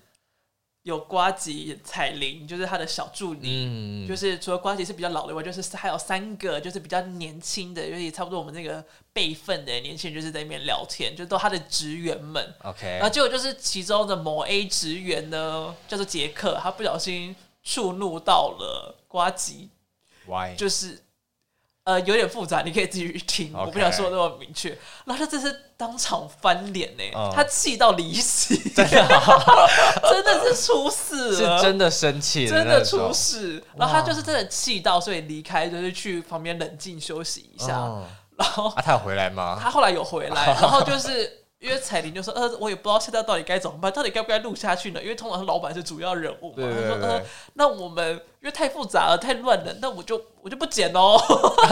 [0.83, 17.35] 有瓜吉、彩铃，就是他的小助理，嗯，就是除了瓜吉是比较老的外，就是还有三个就是比较年轻的，就是差不多我们那个辈分的年轻人，就是在那边聊天，就都他的职员们，OK，然后结果就是其中的某 A 职员呢，叫做杰克，他不小心。
[17.63, 19.69] 触怒到了瓜吉
[20.25, 20.55] ，Why?
[20.55, 21.03] 就是
[21.83, 23.65] 呃有点复杂，你可以自己去听，Okay.
[23.65, 24.69] 我不想说那么明确。
[25.05, 29.21] 然后他这是当场翻脸呢，uh, 他气到离席， 真的，
[30.09, 33.63] 真的是出事了，是真的生气，真的出事。
[33.75, 37.79] 然后他就是真的气到，所以离开，就是去旁边冷静休息一下。
[37.79, 38.01] Uh,
[38.37, 39.59] 然后啊，他有回来吗？
[39.61, 44.99] 他后来有回来，然后就是因为彩铃就说：“呃，我也不知道现在到底该怎么办，到底该不该录下去呢？
[44.99, 47.21] 因为通常是老板是主要人物嘛。”他说：“呃，
[47.53, 51.21] 那我们因为太复杂了，太乱了，那我就我就不剪哦，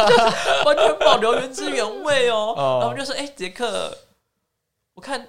[0.08, 2.54] 就 是完全保留原汁原味哦。
[2.56, 3.98] 哦”然后就说：“哎、欸，杰克，
[4.94, 5.28] 我看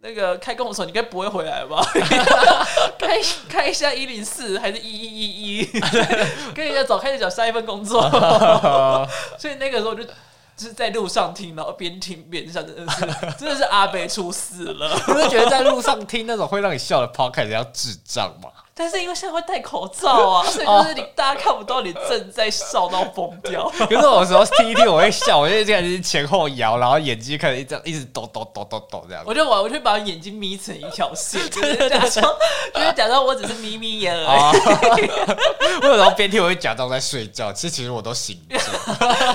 [0.00, 1.82] 那个开工的时候，你应该不会回来吧？
[3.00, 3.18] 开
[3.48, 5.64] 开一下一零四还是一一一一？
[6.54, 8.02] 跟人家早开始找下一份工作。
[9.38, 10.04] 所以那个时候就。”
[10.62, 13.00] 是在路上听，然后边听边笑，真的是
[13.38, 14.94] 真的是阿北出事了。
[15.08, 18.48] 你是觉得在路上听那种会让你笑的 podcast 要智障吗？
[18.74, 23.70] 但是因为现在会戴口罩啊， 所以就是你大家看不到你正在笑到疯掉。
[23.78, 29.22] 可 是有时候听一听我会笑，我就这样子前后摇，然后眼睛开始这样一直抖抖抖抖抖这样。
[29.26, 32.34] 我就我我就把眼睛眯成一条线， 就是假装
[32.74, 35.10] 就是假装我只是眯眯眼而已。
[35.82, 38.56] 我有时候边听我会假装在睡觉，其实其实我都醒着，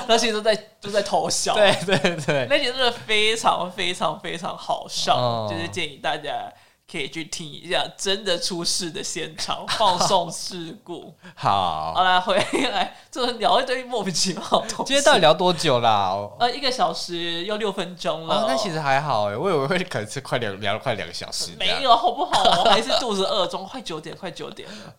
[0.08, 1.54] 那其实都在都在偷笑。
[1.54, 6.52] 对对对，那集真的非常非常非常好笑，哦、就是建议大家。
[6.90, 11.14] 可以去听一下真的出事的现场放送事故。
[11.36, 12.38] 好，好来回
[12.72, 14.84] 来，就是聊一堆莫名其妙的东西。
[14.86, 16.16] 今天到底聊多久啦？
[16.40, 18.36] 呃，一个小时又六分钟了。
[18.36, 21.52] 哦，那其实还好哎，我以为会可能是快两聊了快两个小时。
[21.60, 22.64] 没有，好不好？
[22.64, 24.96] 我还是肚子饿中，快九点，快九点了。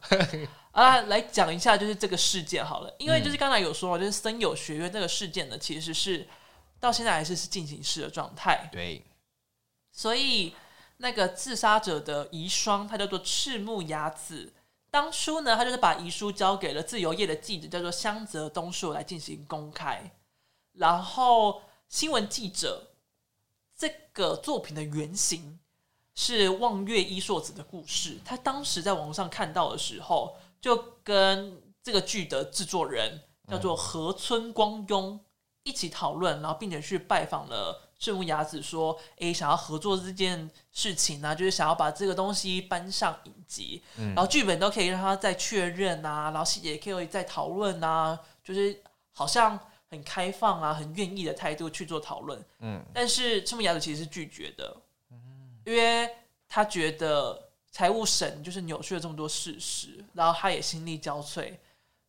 [0.73, 6.29] 啊，来讲一下就是这个事件好了，因为就是刚才有说，就是森友学院这个事件呢，其实是
[6.79, 8.69] 到现在还是是进行式的状态。
[8.71, 9.03] 对，
[9.91, 10.55] 所以。
[10.99, 14.53] 那个自杀者的遗孀，他叫做赤木雅子。
[14.91, 20.11] 当初呢，他就是把遗书交给了自由业的记者，叫做香泽东树来进行公开。
[20.73, 22.89] 然后，新闻记者
[23.77, 25.59] 这个作品的原型
[26.15, 28.19] 是望月一硕子的故事。
[28.25, 35.19] 他当时在网上看到的时候，就跟这个剧的制作人叫做河村光庸
[35.63, 37.88] 一起讨论，然后并且去拜访了。
[37.99, 48.81] 赤木雅子说：“诶、欸，想要合作这件事情呢、啊，就是想要把这个东西搬上影集，嗯、然后剧本都可以让他再确认啊，然后细节也可以再讨论啊，就是
[49.13, 49.59] 好像
[49.91, 52.41] 很开放啊，很愿意的态度去做讨论。
[52.61, 54.77] 嗯，但是赤木雅子其实是拒绝的，
[55.11, 56.09] 嗯，因为
[56.49, 61.53] 他觉得财务省就是扭曲了这么多事实，然后他也心力交瘁，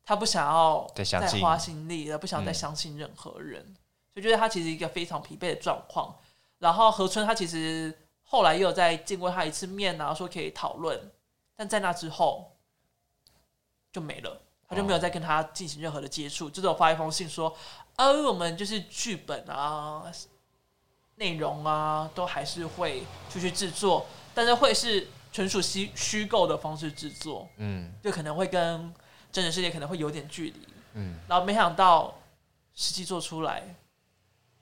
[0.06, 3.64] 他不想要再花心力了，不想再相信任何人。
[3.68, 3.76] 嗯”
[4.20, 6.14] 就觉得他其实一个非常疲惫的状况，
[6.58, 11.12] 然后何春他其实后来又有再见过他一次面啊，说可以讨论，
[11.56, 12.56] 但在那之后
[13.92, 17.56] 就没了，他就没有再跟他进行任何的接触，就只有发一封信说，
[17.96, 20.04] 啊，我们就是剧本啊、
[21.16, 28.94] 内容啊，都还是会出去制作，但是会是纯属虚虚构的方式制作，嗯，就可能会跟
[29.32, 32.14] 真实世界可能会有点距离，嗯，然后没想到
[32.76, 33.76] 实际做出来。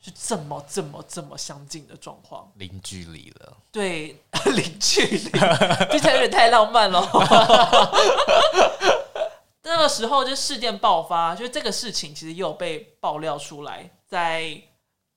[0.01, 3.57] 是这么这么这么相近的状况，零距离了。
[3.71, 4.21] 对，
[4.55, 5.29] 零距离，
[5.89, 7.01] 听起来有点太浪漫了。
[9.63, 14.61] 那个时候就事件爆发，就这个事情其实又有被爆料出来，在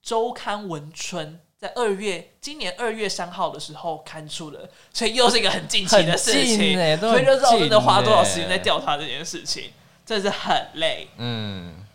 [0.01, 9.71] 周刊文春，在二月今年二月三号的时候刊出了，所以又是一个很近期的事情，欸、所以就知道真的花多少时间在调查这件事情，
[10.05, 11.07] 真的是很累。
[11.17, 11.85] 嗯。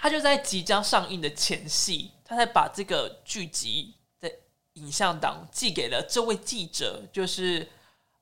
[0.00, 4.32] 他就在即将上映的前夕，他才把这个剧集的
[4.72, 7.68] 影像档寄给了这位记者，就是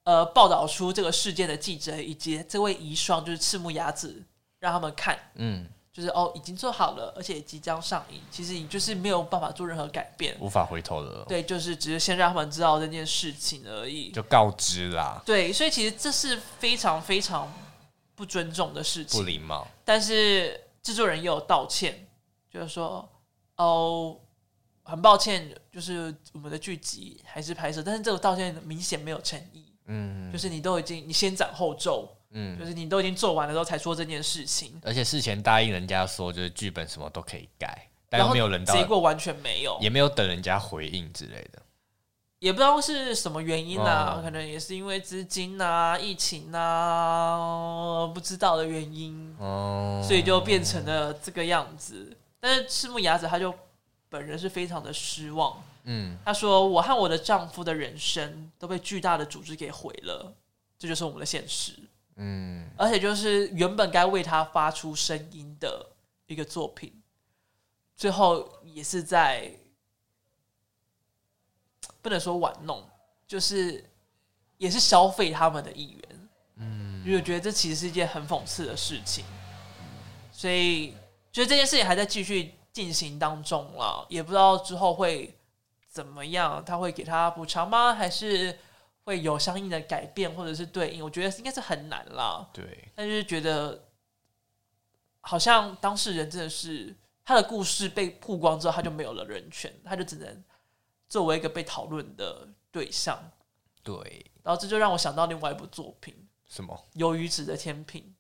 [0.02, 4.20] 呃报道出这个事件的记者，以及这位遗孀，就是赤木雅子，
[4.58, 11.24] 让他们看，嗯，就是哦已经做好了，而且即将上映，其实你就是没有办法做任何改变，无法回头了。
[11.28, 15.22] 对，就是只是先让他们知道这件事情而已，就告知啦。
[15.24, 17.52] 对，所以其实这是非常非常
[18.16, 20.60] 不尊重的事情，不礼貌，但是。
[20.82, 22.08] 制作人也有道歉，
[22.50, 23.08] 就是说，
[23.56, 24.18] 哦，
[24.82, 41.62] 很抱歉，就是我们的剧集还是拍摄，但是这个道歉明显没有诚意，嗯，就是你都已经你先斩后奏，嗯，就是你都已经做完了之后才说这件事情，而且事前答应人家说就是剧本什么都可以改，但又没有人到，结果完全没有，也没有等人家回应之类的。
[42.40, 52.16] 也不知道是什么原因啊，哦、可能也是因为资金啊、疫情啊，不知道的原因，哦、所以就变成了这个样子。
[52.38, 53.52] 但是赤木雅子他就
[54.08, 60.32] 本人是非常的失望，嗯，他说：“我和我的丈夫的人生都被巨大的组织给毁了，
[60.78, 61.72] 这就是我们的现实。”
[62.14, 65.86] 嗯，而且就是原本该为他发出声音的
[66.28, 66.92] 一个作品，
[67.96, 69.50] 最后也是在。
[72.00, 72.82] 不能说玩弄，
[73.26, 73.84] 就是
[74.56, 79.24] 也是消费他们的意愿，嗯，因为我觉得这其实是一件很讽刺的事情，
[80.32, 80.94] 所以
[81.32, 85.36] 觉得这件事情还在继续进行当中了，也不知道之后会
[85.88, 86.64] 怎么样？
[86.64, 87.94] 他会给他补偿吗？
[87.94, 88.56] 还是
[89.04, 91.02] 会有相应的改变或者是对应？
[91.02, 92.48] 我觉得应该是很难啦。
[92.52, 93.88] 对，但是觉得
[95.20, 96.94] 好像当事人真的是
[97.24, 100.44] 他的故事被曝光之后，他就没有了人权，他就只能
[101.08, 103.30] 作为一个被讨论的对象。
[103.82, 106.14] 对，然后这就让我想到另外一部作品，
[106.46, 106.86] 什么？
[106.94, 108.14] 鱿鱼子的天平。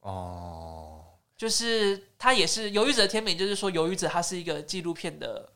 [0.00, 1.04] 哦，
[1.36, 5.52] 就是他也是鱿鱼子的天平，就是说鱿鱼子他是一个纪录片的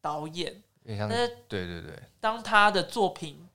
[0.00, 3.48] 导演，但是对对对，当他的作品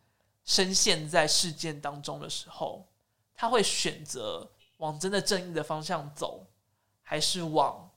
[0.45, 2.87] 深陷在事件当中的时候，
[3.33, 6.47] 他会选择往真的正义的方向走，
[7.01, 7.91] 还是往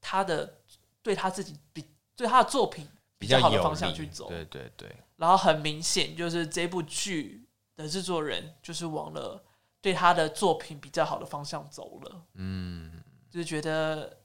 [0.00, 0.58] 他的
[1.02, 2.86] 对他自己比对他的作品
[3.18, 4.28] 比较好的方向去走？
[4.28, 4.96] 对对对。
[5.16, 9.42] 然后很明显，就是这部剧的制作人就是往了。
[9.82, 14.18] 对他的作品比较好的方向走了，嗯，就是觉得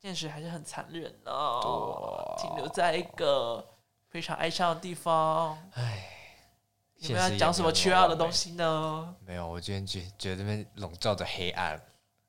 [0.00, 3.74] 现实还是很残忍的，哦，停留在一个
[4.08, 5.58] 非常哀伤的地方。
[5.72, 6.06] 唉，
[6.98, 9.16] 有没有要讲什么缺要的东西呢？
[9.26, 11.82] 没有，我今天觉觉得这边笼罩着黑暗。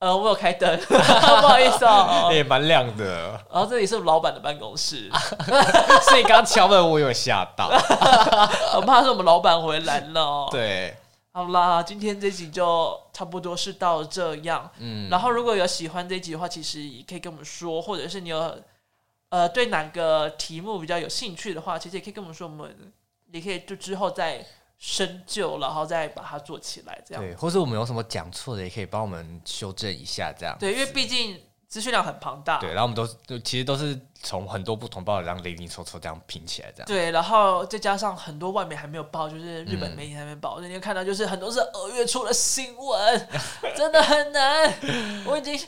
[0.03, 3.39] 呃，我有开灯， 不好意思哦，也蛮亮的。
[3.49, 5.09] 然后这里是老板的办公室，
[6.09, 7.69] 所以刚敲门我有吓到，
[8.75, 10.49] 我怕是我们老板回来了。
[10.51, 10.93] 对。
[11.31, 14.69] 好啦，今天这集就差不多是到这样。
[14.77, 18.57] 嗯，然后如果有喜欢这集的话，其实也可以跟我们说，或者是你有
[19.29, 22.91] 呃对哪个题目比较有兴趣的话，其实也可以跟我们说，我们
[23.31, 24.45] 也可以就之后再
[24.85, 27.23] 深究，然后再把它做起来，这样。
[27.23, 30.57] 对，或者我们有什么讲错的，也可以帮我们修正一下，这样。
[30.59, 31.41] 对，因为毕竟。
[31.73, 36.87] 资讯量很庞大，对，然后我们都都其实都是从很多不同报纸上零零凑凑这样拼起来，这样。
[36.87, 43.27] 对，然后再加上很多外面还没有报，就是日本媒体还没报，那、嗯、天看到就是很多是二月初的新闻，
[43.75, 44.71] 真的很难。
[45.25, 45.59] 我已经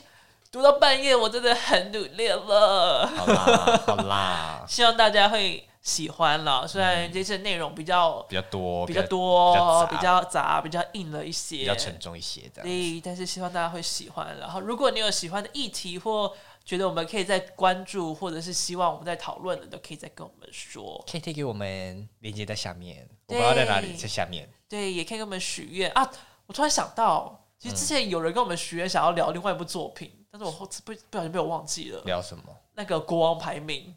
[0.52, 3.08] 读到半夜，我真的很努力了。
[3.08, 5.68] 好啦，好啦， 希望大家会。
[5.86, 12.60] 喜欢了，虽然这次内容比较比较多，比较多，比较杂，比较硬了一些，比较沉重一些的。
[12.64, 14.36] 对，但是希望大家会喜欢。
[14.40, 16.34] 然后，如果你有喜欢的议题，或
[16.64, 21.04] 觉得我们可以再关注，或者是希望我们再讨论的，都可以再跟我们说。
[21.08, 24.48] 可以贴给我们链接在下面，我不知道在哪里，在下面。
[24.68, 26.10] 对，也可以跟我们许愿啊！
[26.46, 32.02] 我突然想到，其实之前有人跟我们许愿，想要聊另外一部作品，嗯、但是我后不不小心被我忘记了。
[32.04, 32.42] 聊什么？
[32.74, 33.94] 那个国王排名。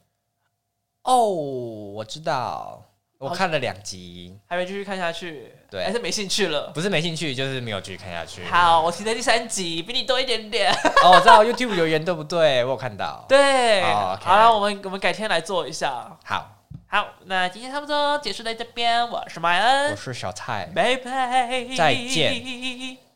[1.04, 2.84] 哦，oh, 我知道，
[3.18, 6.72] 我看了两集，还没继续看下去，对，还是没兴趣了？
[6.74, 8.44] 不是没兴趣，就是没有继续看下去。
[8.46, 10.72] 好，我停在第三集，比你多一点点。
[11.04, 12.64] 哦，我知道 YouTube 留言对不对？
[12.66, 13.26] 我有看到。
[13.28, 14.20] 对，oh.
[14.20, 16.18] 好了，我们我们改天来做一下。
[16.24, 16.58] 好，
[16.88, 19.10] 好，那今天差不多结束在这边。
[19.10, 23.09] 我是麦恩，我是小蔡，拜拜，再见。